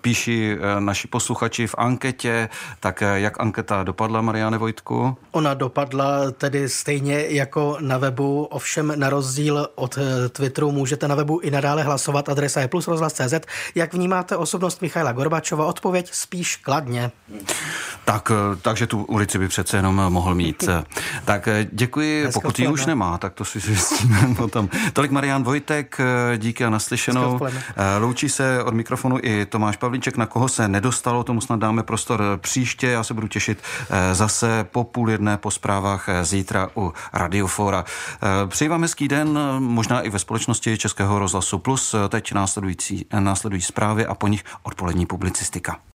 píší 0.00 0.54
naši 0.78 1.08
posluchači 1.08 1.66
v 1.66 1.74
anketě, 1.78 2.48
tak 2.80 3.02
jak 3.14 3.40
anketa 3.40 3.84
dopadla, 3.84 4.20
Mariane 4.20 4.58
Vojtku? 4.58 5.16
Ona 5.30 5.54
dopadla 5.54 6.30
tedy 6.30 6.68
stejně 6.68 7.24
jako 7.28 7.76
na 7.80 7.98
webu, 7.98 8.44
ovšem 8.44 8.91
na 8.96 9.10
rozdíl 9.10 9.68
od 9.74 9.98
eh, 9.98 10.28
Twitteru 10.28 10.72
můžete 10.72 11.08
na 11.08 11.14
webu 11.14 11.38
i 11.38 11.50
nadále 11.50 11.82
hlasovat. 11.82 12.28
Adresa 12.28 12.60
je 12.60 12.68
plusrozhlas.cz. 12.68 13.34
Jak 13.74 13.94
vnímáte 13.94 14.36
osobnost 14.36 14.82
Michaila 14.82 15.12
Gorbačova? 15.12 15.66
Odpověď 15.66 16.10
spíš 16.12 16.56
kladně. 16.56 17.10
Tak, 18.04 18.32
eh, 18.34 18.56
takže 18.62 18.86
tu 18.86 19.04
ulici 19.04 19.38
by 19.38 19.48
přece 19.48 19.76
jenom 19.76 19.94
mohl 20.08 20.34
mít. 20.34 20.68
Tak 21.24 21.48
eh, 21.48 21.66
děkuji, 21.72 22.24
Hezko 22.24 22.40
pokud 22.40 22.58
ji 22.58 22.68
už 22.68 22.86
nemá, 22.86 23.18
tak 23.18 23.34
to 23.34 23.44
si 23.44 23.60
zjistíme 23.60 24.34
potom. 24.36 24.68
Tolik 24.92 25.10
Marian 25.10 25.42
Vojtek, 25.42 25.98
díky 26.36 26.64
a 26.64 26.70
naslyšenou. 26.70 27.40
Loučí 27.98 28.28
se 28.28 28.62
od 28.62 28.74
mikrofonu 28.74 29.18
i 29.22 29.46
Tomáš 29.46 29.76
Pavlíček, 29.76 30.16
na 30.16 30.26
koho 30.26 30.48
se 30.48 30.68
nedostalo, 30.68 31.24
tomu 31.24 31.40
snad 31.40 31.60
dáme 31.60 31.82
prostor 31.82 32.22
příště. 32.36 32.86
Já 32.86 33.04
se 33.04 33.14
budu 33.14 33.28
těšit 33.28 33.58
zase 34.12 34.66
po 34.70 34.84
půl 34.84 35.10
jedné 35.10 35.36
po 35.36 35.50
zprávách 35.50 36.08
zítra 36.22 36.68
u 36.76 36.92
Radiofora. 37.12 37.84
Přeji 38.48 38.68
vám 38.82 38.84
hezký 38.84 39.08
den, 39.08 39.38
možná 39.58 40.00
i 40.00 40.10
ve 40.10 40.18
společnosti 40.18 40.78
Českého 40.78 41.18
rozhlasu 41.18 41.58
Plus. 41.58 41.94
Teď 42.08 42.32
následující, 42.32 43.06
následují 43.18 43.62
zprávy 43.62 44.06
a 44.06 44.14
po 44.14 44.28
nich 44.28 44.44
odpolední 44.62 45.06
publicistika. 45.06 45.80